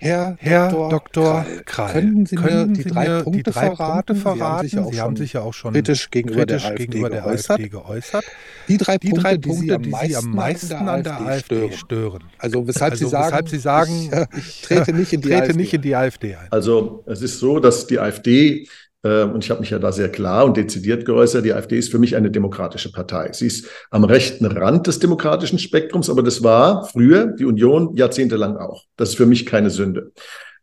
Herr, 0.00 0.36
Herr 0.38 0.70
Dr. 0.70 1.44
Krall, 1.64 1.92
können 1.92 2.26
Sie 2.26 2.36
können 2.36 2.72
mir 2.72 2.76
die 2.76 2.84
drei, 2.84 3.08
mir 3.08 3.22
Punkte, 3.24 3.42
die 3.42 3.50
drei 3.50 3.66
verraten? 3.66 4.16
verraten? 4.16 4.68
Sie, 4.68 4.76
haben 4.76 4.90
sich, 4.90 5.00
haben 5.00 5.16
sich 5.16 5.32
ja 5.32 5.40
auch 5.40 5.54
schon 5.54 5.72
kritisch 5.72 6.10
gegenüber, 6.10 6.46
kritisch 6.46 6.62
der, 6.62 6.70
AfD 6.72 6.86
gegenüber 6.86 7.10
der 7.10 7.26
AfD 7.26 7.68
geäußert. 7.68 8.24
Die 8.68 8.76
drei 8.76 8.98
die 8.98 9.08
Punkte, 9.08 9.22
drei 9.22 9.38
Punkte 9.38 9.78
die, 9.78 9.84
Sie, 9.84 9.90
die 9.90 10.06
Sie 10.06 10.16
am 10.16 10.30
meisten 10.30 10.74
an 10.74 11.02
der, 11.02 11.20
AfD 11.20 11.72
stören. 11.72 12.24
Also 12.38 12.66
weshalb, 12.66 12.92
also, 12.92 13.06
Sie, 13.06 13.10
sagen, 13.10 13.26
weshalb 13.26 13.48
Sie 13.48 13.58
sagen, 13.58 13.92
ich, 13.92 14.12
äh, 14.12 14.26
ich 14.36 14.62
trete, 14.62 14.92
nicht 14.92 15.12
in, 15.12 15.20
die 15.20 15.28
trete 15.30 15.56
nicht 15.56 15.74
in 15.74 15.82
die 15.82 15.96
AfD 15.96 16.36
ein. 16.36 16.46
Also 16.50 17.02
es 17.06 17.20
ist 17.20 17.40
so, 17.40 17.58
dass 17.58 17.86
die 17.88 17.98
AfD 17.98 18.68
und 19.22 19.44
ich 19.44 19.50
habe 19.50 19.60
mich 19.60 19.70
ja 19.70 19.78
da 19.78 19.92
sehr 19.92 20.10
klar 20.10 20.44
und 20.44 20.56
dezidiert 20.56 21.04
geäußert, 21.04 21.44
die 21.44 21.52
AfD 21.52 21.78
ist 21.78 21.90
für 21.90 21.98
mich 21.98 22.16
eine 22.16 22.30
demokratische 22.30 22.90
Partei. 22.90 23.30
Sie 23.32 23.46
ist 23.46 23.68
am 23.90 24.04
rechten 24.04 24.46
Rand 24.46 24.86
des 24.86 24.98
demokratischen 24.98 25.58
Spektrums, 25.58 26.10
aber 26.10 26.22
das 26.22 26.42
war 26.42 26.84
früher 26.86 27.26
die 27.26 27.44
Union 27.44 27.94
jahrzehntelang 27.96 28.56
auch. 28.56 28.84
Das 28.96 29.10
ist 29.10 29.16
für 29.16 29.26
mich 29.26 29.46
keine 29.46 29.70
Sünde. 29.70 30.12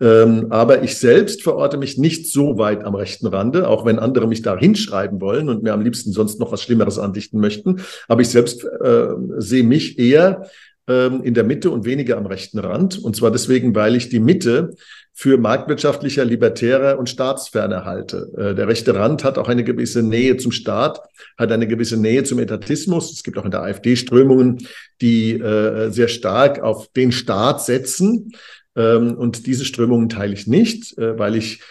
Ähm, 0.02 0.48
aber 0.50 0.84
ich 0.84 0.98
selbst 0.98 1.44
verorte 1.44 1.78
mich 1.78 1.98
nicht 1.98 2.32
so 2.32 2.58
weit 2.58 2.84
am 2.84 2.96
rechten 2.96 3.28
Rande, 3.28 3.70
auch 3.70 3.86
wenn 3.86 4.00
andere 4.00 4.28
mich 4.28 4.42
da 4.42 4.58
hinschreiben 4.58 5.22
wollen 5.22 5.48
und 5.48 5.64
mir 5.64 5.74
am 5.74 5.82
liebsten 5.82 6.12
sonst 6.12 6.40
noch 6.40 6.52
was 6.52 6.62
Schlimmeres 6.62 7.00
andichten 7.00 7.40
möchten. 7.40 7.82
Aber 8.08 8.22
ich 8.22 8.30
selbst 8.30 8.66
äh, 8.66 9.08
sehe 9.38 9.64
mich 9.64 9.98
eher 9.98 10.50
ähm, 10.88 11.24
in 11.24 11.34
der 11.34 11.46
Mitte 11.46 11.72
und 11.72 11.86
weniger 11.86 12.18
am 12.18 12.26
rechten 12.26 12.60
Rand. 12.60 13.02
Und 13.02 13.16
zwar 13.16 13.32
deswegen, 13.32 13.74
weil 13.74 13.96
ich 13.96 14.10
die 14.10 14.20
Mitte 14.20 14.76
für 15.18 15.38
marktwirtschaftlicher, 15.38 16.26
libertärer 16.26 17.00
und 17.00 17.10
staatsferner 17.10 17.86
halte. 17.86 18.30
Äh, 18.38 18.54
der 18.54 18.68
rechte 18.68 18.94
Rand 18.96 19.24
hat 19.24 19.38
auch 19.38 19.48
eine 19.48 19.64
gewisse 19.64 20.04
Nähe 20.04 20.36
zum 20.36 20.52
Staat, 20.52 21.00
hat 21.38 21.54
eine 21.54 21.68
gewisse 21.68 21.96
Nähe 21.96 22.26
zum 22.26 22.38
Etatismus. 22.38 23.14
Es 23.14 23.24
gibt 23.24 23.38
auch 23.38 23.46
in 23.46 23.52
der 23.52 23.64
AfD 23.64 23.96
Strömungen, 23.96 24.68
die 25.00 25.32
äh, 25.32 25.90
sehr 25.90 26.10
stark 26.10 26.60
auf 26.60 26.90
den 26.92 27.14
Staat 27.14 27.64
setzen. 27.64 28.34
Ähm, 28.76 29.16
und 29.16 29.48
diese 29.48 29.64
Strömungen 29.64 30.10
teile 30.10 30.34
ich 30.34 30.48
nicht, 30.48 30.98
äh, 30.98 31.18
weil 31.18 31.36
ich 31.36 31.62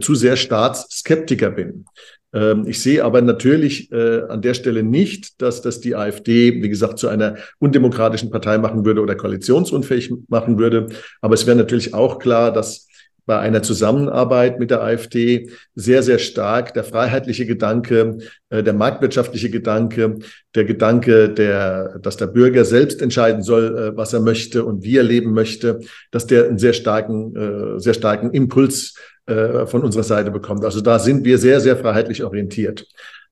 zu 0.00 0.16
sehr 0.16 0.34
Staatsskeptiker 0.34 1.52
bin. 1.52 1.84
Ähm, 2.34 2.64
ich 2.66 2.82
sehe 2.82 3.04
aber 3.04 3.22
natürlich 3.22 3.90
äh, 3.92 4.22
an 4.28 4.42
der 4.42 4.54
Stelle 4.54 4.82
nicht, 4.82 5.40
dass 5.40 5.62
das 5.62 5.80
die 5.80 5.94
AfD, 5.94 6.62
wie 6.62 6.68
gesagt, 6.68 6.98
zu 6.98 7.08
einer 7.08 7.36
undemokratischen 7.60 8.30
Partei 8.30 8.58
machen 8.58 8.84
würde 8.84 9.00
oder 9.00 9.14
koalitionsunfähig 9.14 10.12
machen 10.28 10.58
würde. 10.58 10.88
Aber 11.20 11.34
es 11.34 11.46
wäre 11.46 11.56
natürlich 11.56 11.94
auch 11.94 12.18
klar, 12.18 12.52
dass 12.52 12.88
bei 13.26 13.38
einer 13.38 13.62
Zusammenarbeit 13.62 14.58
mit 14.58 14.70
der 14.70 14.82
AfD 14.82 15.50
sehr, 15.74 16.02
sehr 16.02 16.18
stark 16.18 16.74
der 16.74 16.84
freiheitliche 16.84 17.46
Gedanke, 17.46 18.18
äh, 18.50 18.62
der 18.62 18.74
marktwirtschaftliche 18.74 19.50
Gedanke, 19.50 20.18
der 20.54 20.64
Gedanke, 20.64 21.30
der, 21.30 21.98
dass 22.00 22.16
der 22.16 22.26
Bürger 22.26 22.64
selbst 22.64 23.00
entscheiden 23.00 23.42
soll, 23.42 23.76
äh, 23.76 23.96
was 23.96 24.12
er 24.12 24.20
möchte 24.20 24.64
und 24.64 24.84
wie 24.84 24.98
er 24.98 25.02
leben 25.02 25.32
möchte, 25.32 25.80
dass 26.10 26.26
der 26.26 26.46
einen 26.46 26.58
sehr 26.58 26.72
starken, 26.72 27.36
äh, 27.36 27.80
sehr 27.80 27.94
starken 27.94 28.30
Impuls 28.30 28.94
von 29.26 29.80
unserer 29.82 30.02
Seite 30.02 30.30
bekommt. 30.30 30.66
Also 30.66 30.82
da 30.82 30.98
sind 30.98 31.24
wir 31.24 31.38
sehr, 31.38 31.58
sehr 31.58 31.78
freiheitlich 31.78 32.24
orientiert. 32.24 32.86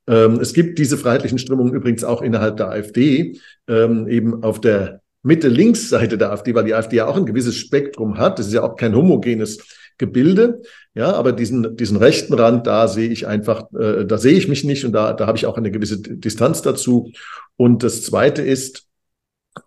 Ähm, 0.06 0.40
es 0.40 0.54
gibt 0.54 0.78
diese 0.78 0.96
freiheitlichen 0.96 1.38
Strömungen 1.38 1.74
übrigens 1.74 2.02
auch 2.02 2.22
innerhalb 2.22 2.56
der 2.56 2.70
AfD, 2.70 3.38
ähm, 3.68 4.08
eben 4.08 4.42
auf 4.42 4.58
der 4.58 5.02
Mitte-Links-Seite 5.22 6.18
der 6.18 6.32
AfD, 6.32 6.54
weil 6.54 6.64
die 6.64 6.74
AfD 6.74 6.96
ja 6.96 7.06
auch 7.06 7.16
ein 7.16 7.26
gewisses 7.26 7.56
Spektrum 7.56 8.18
hat. 8.18 8.38
Das 8.38 8.48
ist 8.48 8.52
ja 8.52 8.62
auch 8.62 8.76
kein 8.76 8.94
homogenes 8.94 9.58
Gebilde. 9.98 10.62
Ja, 10.94 11.12
aber 11.12 11.32
diesen, 11.32 11.76
diesen 11.76 11.96
rechten 11.96 12.34
Rand, 12.34 12.66
da 12.66 12.88
sehe 12.88 13.08
ich 13.08 13.26
einfach, 13.26 13.72
äh, 13.72 14.04
da 14.04 14.18
sehe 14.18 14.36
ich 14.36 14.48
mich 14.48 14.64
nicht 14.64 14.84
und 14.84 14.92
da, 14.92 15.12
da 15.12 15.26
habe 15.26 15.38
ich 15.38 15.46
auch 15.46 15.56
eine 15.56 15.70
gewisse 15.70 16.00
Distanz 16.00 16.62
dazu. 16.62 17.10
Und 17.56 17.82
das 17.82 18.02
Zweite 18.02 18.42
ist, 18.42 18.86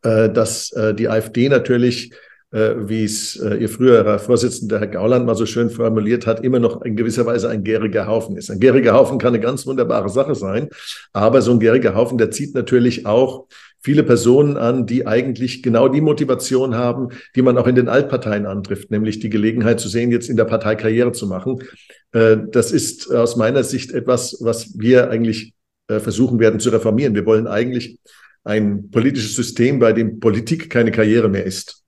äh, 0.03 0.29
dass 0.29 0.71
äh, 0.71 0.93
die 0.93 1.09
AfD 1.09 1.49
natürlich 1.49 2.11
wie 2.55 3.03
es 3.03 3.35
äh, 3.35 3.55
Ihr 3.57 3.69
früherer 3.69 4.17
Vorsitzender 4.17 4.79
Herr 4.79 4.87
Gauland 4.87 5.25
mal 5.25 5.35
so 5.35 5.45
schön 5.45 5.69
formuliert 5.69 6.25
hat, 6.25 6.43
immer 6.43 6.59
noch 6.59 6.81
in 6.83 6.95
gewisser 6.95 7.25
Weise 7.25 7.49
ein 7.49 7.63
gäriger 7.63 8.07
Haufen 8.07 8.37
ist. 8.37 8.49
Ein 8.49 8.59
gäriger 8.59 8.93
Haufen 8.93 9.17
kann 9.17 9.33
eine 9.33 9.41
ganz 9.41 9.67
wunderbare 9.67 10.09
Sache 10.09 10.35
sein, 10.35 10.69
aber 11.11 11.41
so 11.41 11.51
ein 11.51 11.59
gäriger 11.59 11.95
Haufen, 11.95 12.17
der 12.17 12.31
zieht 12.31 12.55
natürlich 12.55 13.05
auch 13.05 13.47
viele 13.81 14.03
Personen 14.03 14.57
an, 14.57 14.85
die 14.85 15.05
eigentlich 15.05 15.61
genau 15.61 15.89
die 15.89 16.01
Motivation 16.01 16.75
haben, 16.75 17.09
die 17.35 17.41
man 17.41 17.57
auch 17.57 17.67
in 17.67 17.75
den 17.75 17.89
Altparteien 17.89 18.45
antrifft, 18.45 18.89
nämlich 18.89 19.19
die 19.19 19.29
Gelegenheit 19.29 19.79
zu 19.79 19.89
sehen, 19.89 20.11
jetzt 20.11 20.29
in 20.29 20.37
der 20.37 20.45
Partei 20.45 20.75
Karriere 20.75 21.11
zu 21.11 21.27
machen. 21.27 21.61
Äh, 22.13 22.37
das 22.51 22.71
ist 22.71 23.13
aus 23.13 23.35
meiner 23.35 23.63
Sicht 23.63 23.91
etwas, 23.91 24.37
was 24.41 24.79
wir 24.79 25.11
eigentlich 25.11 25.53
äh, 25.87 25.99
versuchen 25.99 26.39
werden 26.39 26.59
zu 26.59 26.69
reformieren. 26.69 27.15
Wir 27.15 27.25
wollen 27.25 27.47
eigentlich 27.47 27.99
ein 28.43 28.89
politisches 28.91 29.35
System, 29.35 29.79
bei 29.79 29.93
dem 29.93 30.19
Politik 30.19 30.69
keine 30.69 30.91
Karriere 30.91 31.29
mehr 31.29 31.45
ist. 31.45 31.84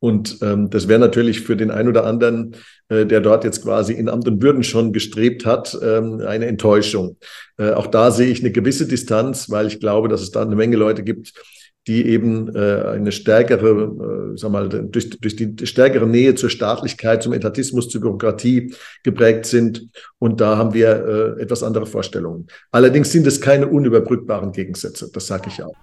Und 0.00 0.38
ähm, 0.40 0.70
das 0.70 0.88
wäre 0.88 0.98
natürlich 0.98 1.42
für 1.42 1.56
den 1.56 1.70
einen 1.70 1.88
oder 1.88 2.04
anderen, 2.04 2.56
äh, 2.88 3.04
der 3.04 3.20
dort 3.20 3.44
jetzt 3.44 3.62
quasi 3.62 3.92
in 3.92 4.08
Amt 4.08 4.26
und 4.26 4.42
Würden 4.42 4.62
schon 4.62 4.92
gestrebt 4.92 5.44
hat, 5.44 5.78
ähm, 5.82 6.22
eine 6.26 6.46
Enttäuschung. 6.46 7.18
Äh, 7.58 7.72
auch 7.72 7.86
da 7.86 8.10
sehe 8.10 8.30
ich 8.30 8.40
eine 8.40 8.50
gewisse 8.50 8.88
Distanz, 8.88 9.50
weil 9.50 9.66
ich 9.66 9.78
glaube, 9.78 10.08
dass 10.08 10.22
es 10.22 10.30
da 10.30 10.40
eine 10.40 10.56
Menge 10.56 10.76
Leute 10.76 11.04
gibt, 11.04 11.34
die 11.86 12.06
eben 12.06 12.54
äh, 12.54 12.82
eine 12.86 13.12
stärkere, 13.12 14.32
äh, 14.32 14.38
sag 14.38 14.50
mal, 14.50 14.68
durch, 14.68 15.10
durch 15.10 15.36
die 15.36 15.66
stärkere 15.66 16.06
Nähe 16.06 16.34
zur 16.34 16.48
Staatlichkeit, 16.48 17.22
zum 17.22 17.32
Etatismus, 17.32 17.88
zur 17.88 18.00
Bürokratie 18.00 18.74
geprägt 19.02 19.46
sind. 19.46 19.88
Und 20.18 20.40
da 20.40 20.56
haben 20.56 20.72
wir 20.72 21.36
äh, 21.38 21.42
etwas 21.42 21.62
andere 21.62 21.86
Vorstellungen. 21.86 22.46
Allerdings 22.70 23.12
sind 23.12 23.26
es 23.26 23.40
keine 23.40 23.66
unüberbrückbaren 23.66 24.52
Gegensätze, 24.52 25.10
das 25.12 25.26
sage 25.26 25.48
ich 25.48 25.62
auch. 25.62 25.74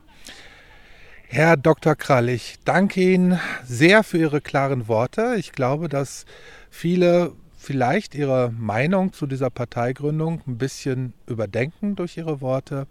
Herr 1.30 1.58
Dr. 1.58 1.96
Krall, 1.96 2.30
ich 2.30 2.56
danke 2.64 3.02
Ihnen 3.02 3.38
sehr 3.66 4.04
für 4.04 4.18
Ihre 4.18 4.40
klaren 4.40 4.88
Worte. 4.88 5.36
Ich 5.38 5.52
glaube, 5.52 5.90
dass 5.90 6.26
viele 6.70 7.34
vielleicht 7.58 8.16
ihre 8.16 8.54
Meinung 8.58 9.12
zu 9.12 9.28
dieser 9.28 9.50
Parteigründung 9.50 10.42
ein 10.48 10.58
bisschen 10.58 11.14
überdenken 11.28 11.98
durch 11.98 12.16
Ihre 12.16 12.40
Worte. 12.40 12.88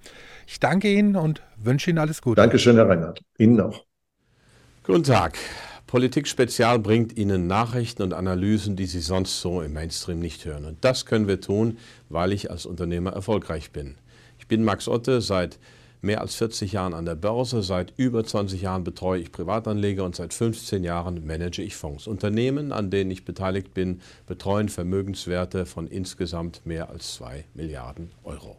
Ich 0.46 0.60
danke 0.60 0.92
Ihnen 0.92 1.16
und 1.16 1.40
wünsche 1.56 1.88
Ihnen 1.88 1.98
alles 1.98 2.20
Gute. 2.20 2.42
Dankeschön, 2.42 2.76
Herr 2.76 2.86
Reinhardt. 2.86 3.22
Ihnen 3.38 3.58
auch. 3.58 3.86
Guten 4.84 5.04
Tag. 5.04 5.38
Politik 5.86 6.28
Spezial 6.28 6.78
bringt 6.78 7.16
Ihnen 7.16 7.46
Nachrichten 7.46 8.02
und 8.02 8.12
Analysen, 8.12 8.76
die 8.76 8.86
Sie 8.86 9.00
sonst 9.00 9.40
so 9.40 9.62
im 9.62 9.72
Mainstream 9.72 10.18
nicht 10.18 10.44
hören. 10.44 10.66
Und 10.66 10.84
das 10.84 11.06
können 11.06 11.26
wir 11.26 11.40
tun, 11.40 11.78
weil 12.10 12.34
ich 12.34 12.50
als 12.50 12.66
Unternehmer 12.66 13.14
erfolgreich 13.14 13.70
bin. 13.70 13.94
Ich 14.38 14.46
bin 14.46 14.62
Max 14.62 14.88
Otte, 14.88 15.22
seit 15.22 15.58
mehr 16.00 16.20
als 16.20 16.34
40 16.36 16.72
Jahren 16.72 16.94
an 16.94 17.04
der 17.04 17.14
Börse, 17.14 17.62
seit 17.62 17.92
über 17.96 18.24
20 18.24 18.62
Jahren 18.62 18.84
betreue 18.84 19.20
ich 19.20 19.32
Privatanleger 19.32 20.04
und 20.04 20.16
seit 20.16 20.34
15 20.34 20.84
Jahren 20.84 21.26
manage 21.26 21.62
ich 21.62 21.76
Fonds. 21.76 22.06
Unternehmen, 22.06 22.72
an 22.72 22.90
denen 22.90 23.10
ich 23.10 23.24
beteiligt 23.24 23.74
bin, 23.74 24.00
betreuen 24.26 24.68
Vermögenswerte 24.68 25.66
von 25.66 25.86
insgesamt 25.86 26.64
mehr 26.64 26.90
als 26.90 27.14
2 27.14 27.44
Milliarden 27.54 28.12
Euro. 28.24 28.58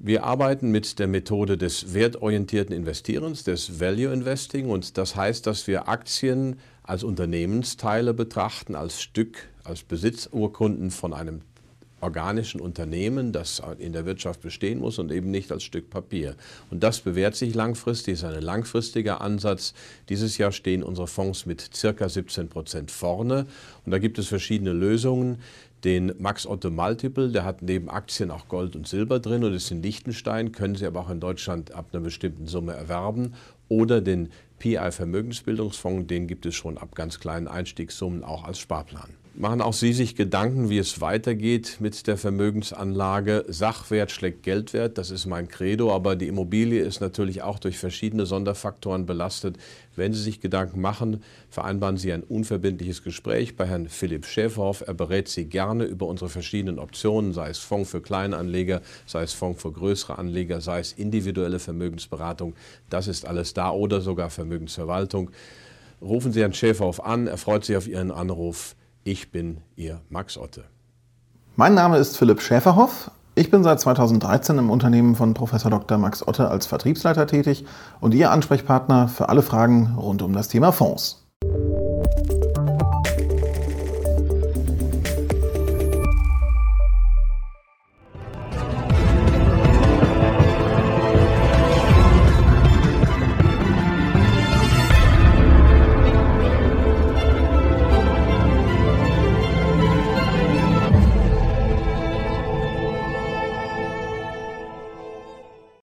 Wir 0.00 0.22
arbeiten 0.22 0.70
mit 0.70 1.00
der 1.00 1.08
Methode 1.08 1.58
des 1.58 1.92
wertorientierten 1.92 2.74
Investierens, 2.74 3.42
des 3.42 3.80
Value 3.80 4.12
Investing 4.12 4.70
und 4.70 4.96
das 4.96 5.16
heißt, 5.16 5.44
dass 5.44 5.66
wir 5.66 5.88
Aktien 5.88 6.60
als 6.84 7.02
Unternehmensteile 7.02 8.14
betrachten, 8.14 8.76
als 8.76 9.02
Stück, 9.02 9.48
als 9.64 9.82
Besitzurkunden 9.82 10.92
von 10.92 11.12
einem 11.12 11.40
organischen 12.00 12.60
Unternehmen, 12.60 13.32
das 13.32 13.62
in 13.78 13.92
der 13.92 14.06
Wirtschaft 14.06 14.40
bestehen 14.40 14.78
muss 14.78 14.98
und 14.98 15.10
eben 15.10 15.30
nicht 15.30 15.50
als 15.52 15.64
Stück 15.64 15.90
Papier. 15.90 16.34
Und 16.70 16.82
das 16.82 17.00
bewährt 17.00 17.34
sich 17.34 17.54
langfristig, 17.54 18.14
ist 18.14 18.24
ein 18.24 18.42
langfristiger 18.42 19.20
Ansatz. 19.20 19.74
Dieses 20.08 20.38
Jahr 20.38 20.52
stehen 20.52 20.82
unsere 20.82 21.06
Fonds 21.06 21.46
mit 21.46 21.70
circa 21.74 22.08
17 22.08 22.48
Prozent 22.48 22.90
vorne 22.90 23.46
und 23.84 23.92
da 23.92 23.98
gibt 23.98 24.18
es 24.18 24.28
verschiedene 24.28 24.72
Lösungen. 24.72 25.38
Den 25.84 26.12
Max 26.18 26.44
Otto 26.44 26.70
Multiple, 26.70 27.30
der 27.30 27.44
hat 27.44 27.62
neben 27.62 27.88
Aktien 27.88 28.32
auch 28.32 28.48
Gold 28.48 28.74
und 28.74 28.88
Silber 28.88 29.20
drin 29.20 29.44
und 29.44 29.52
ist 29.52 29.70
in 29.70 29.80
Liechtenstein, 29.80 30.50
können 30.50 30.74
Sie 30.74 30.86
aber 30.86 31.00
auch 31.00 31.10
in 31.10 31.20
Deutschland 31.20 31.72
ab 31.72 31.90
einer 31.92 32.02
bestimmten 32.02 32.48
Summe 32.48 32.72
erwerben. 32.72 33.34
Oder 33.68 34.00
den 34.00 34.30
PI 34.58 34.90
Vermögensbildungsfonds, 34.90 36.08
den 36.08 36.26
gibt 36.26 36.46
es 36.46 36.56
schon 36.56 36.78
ab 36.78 36.96
ganz 36.96 37.20
kleinen 37.20 37.46
Einstiegssummen 37.46 38.24
auch 38.24 38.42
als 38.42 38.58
Sparplan. 38.58 39.10
Machen 39.40 39.60
auch 39.60 39.72
Sie 39.72 39.92
sich 39.92 40.16
Gedanken, 40.16 40.68
wie 40.68 40.78
es 40.78 41.00
weitergeht 41.00 41.76
mit 41.78 42.08
der 42.08 42.16
Vermögensanlage? 42.16 43.44
Sachwert 43.46 44.10
schlägt 44.10 44.42
Geldwert, 44.42 44.98
das 44.98 45.12
ist 45.12 45.26
mein 45.26 45.46
Credo, 45.46 45.94
aber 45.94 46.16
die 46.16 46.26
Immobilie 46.26 46.82
ist 46.82 47.00
natürlich 47.00 47.42
auch 47.42 47.60
durch 47.60 47.78
verschiedene 47.78 48.26
Sonderfaktoren 48.26 49.06
belastet. 49.06 49.56
Wenn 49.94 50.12
Sie 50.12 50.20
sich 50.20 50.40
Gedanken 50.40 50.80
machen, 50.80 51.22
vereinbaren 51.50 51.98
Sie 51.98 52.12
ein 52.12 52.24
unverbindliches 52.24 53.04
Gespräch 53.04 53.54
bei 53.54 53.68
Herrn 53.68 53.88
Philipp 53.88 54.26
Schäferhoff. 54.26 54.82
Er 54.84 54.94
berät 54.94 55.28
Sie 55.28 55.44
gerne 55.44 55.84
über 55.84 56.06
unsere 56.06 56.30
verschiedenen 56.30 56.80
Optionen, 56.80 57.32
sei 57.32 57.50
es 57.50 57.58
Fonds 57.58 57.92
für 57.92 58.02
kleine 58.02 58.36
Anleger, 58.36 58.82
sei 59.06 59.22
es 59.22 59.34
Fonds 59.34 59.62
für 59.62 59.70
größere 59.70 60.18
Anleger, 60.18 60.60
sei 60.60 60.80
es 60.80 60.94
individuelle 60.94 61.60
Vermögensberatung. 61.60 62.54
Das 62.90 63.06
ist 63.06 63.24
alles 63.24 63.54
da 63.54 63.70
oder 63.70 64.00
sogar 64.00 64.30
Vermögensverwaltung. 64.30 65.30
Rufen 66.02 66.32
Sie 66.32 66.40
Herrn 66.40 66.54
Schäferhoff 66.54 66.98
an, 66.98 67.28
er 67.28 67.38
freut 67.38 67.64
sich 67.64 67.76
auf 67.76 67.86
Ihren 67.86 68.10
Anruf. 68.10 68.74
Ich 69.10 69.32
bin 69.32 69.62
Ihr 69.74 70.02
Max 70.10 70.36
Otte. 70.36 70.64
Mein 71.56 71.72
Name 71.72 71.96
ist 71.96 72.18
Philipp 72.18 72.42
Schäferhoff. 72.42 73.10
Ich 73.36 73.50
bin 73.50 73.64
seit 73.64 73.80
2013 73.80 74.58
im 74.58 74.68
Unternehmen 74.68 75.16
von 75.16 75.32
Prof. 75.32 75.50
Dr. 75.50 75.96
Max 75.96 76.28
Otte 76.28 76.50
als 76.50 76.66
Vertriebsleiter 76.66 77.26
tätig 77.26 77.64
und 78.00 78.12
Ihr 78.12 78.30
Ansprechpartner 78.30 79.08
für 79.08 79.30
alle 79.30 79.40
Fragen 79.40 79.94
rund 79.96 80.20
um 80.20 80.34
das 80.34 80.48
Thema 80.48 80.72
Fonds. 80.72 81.26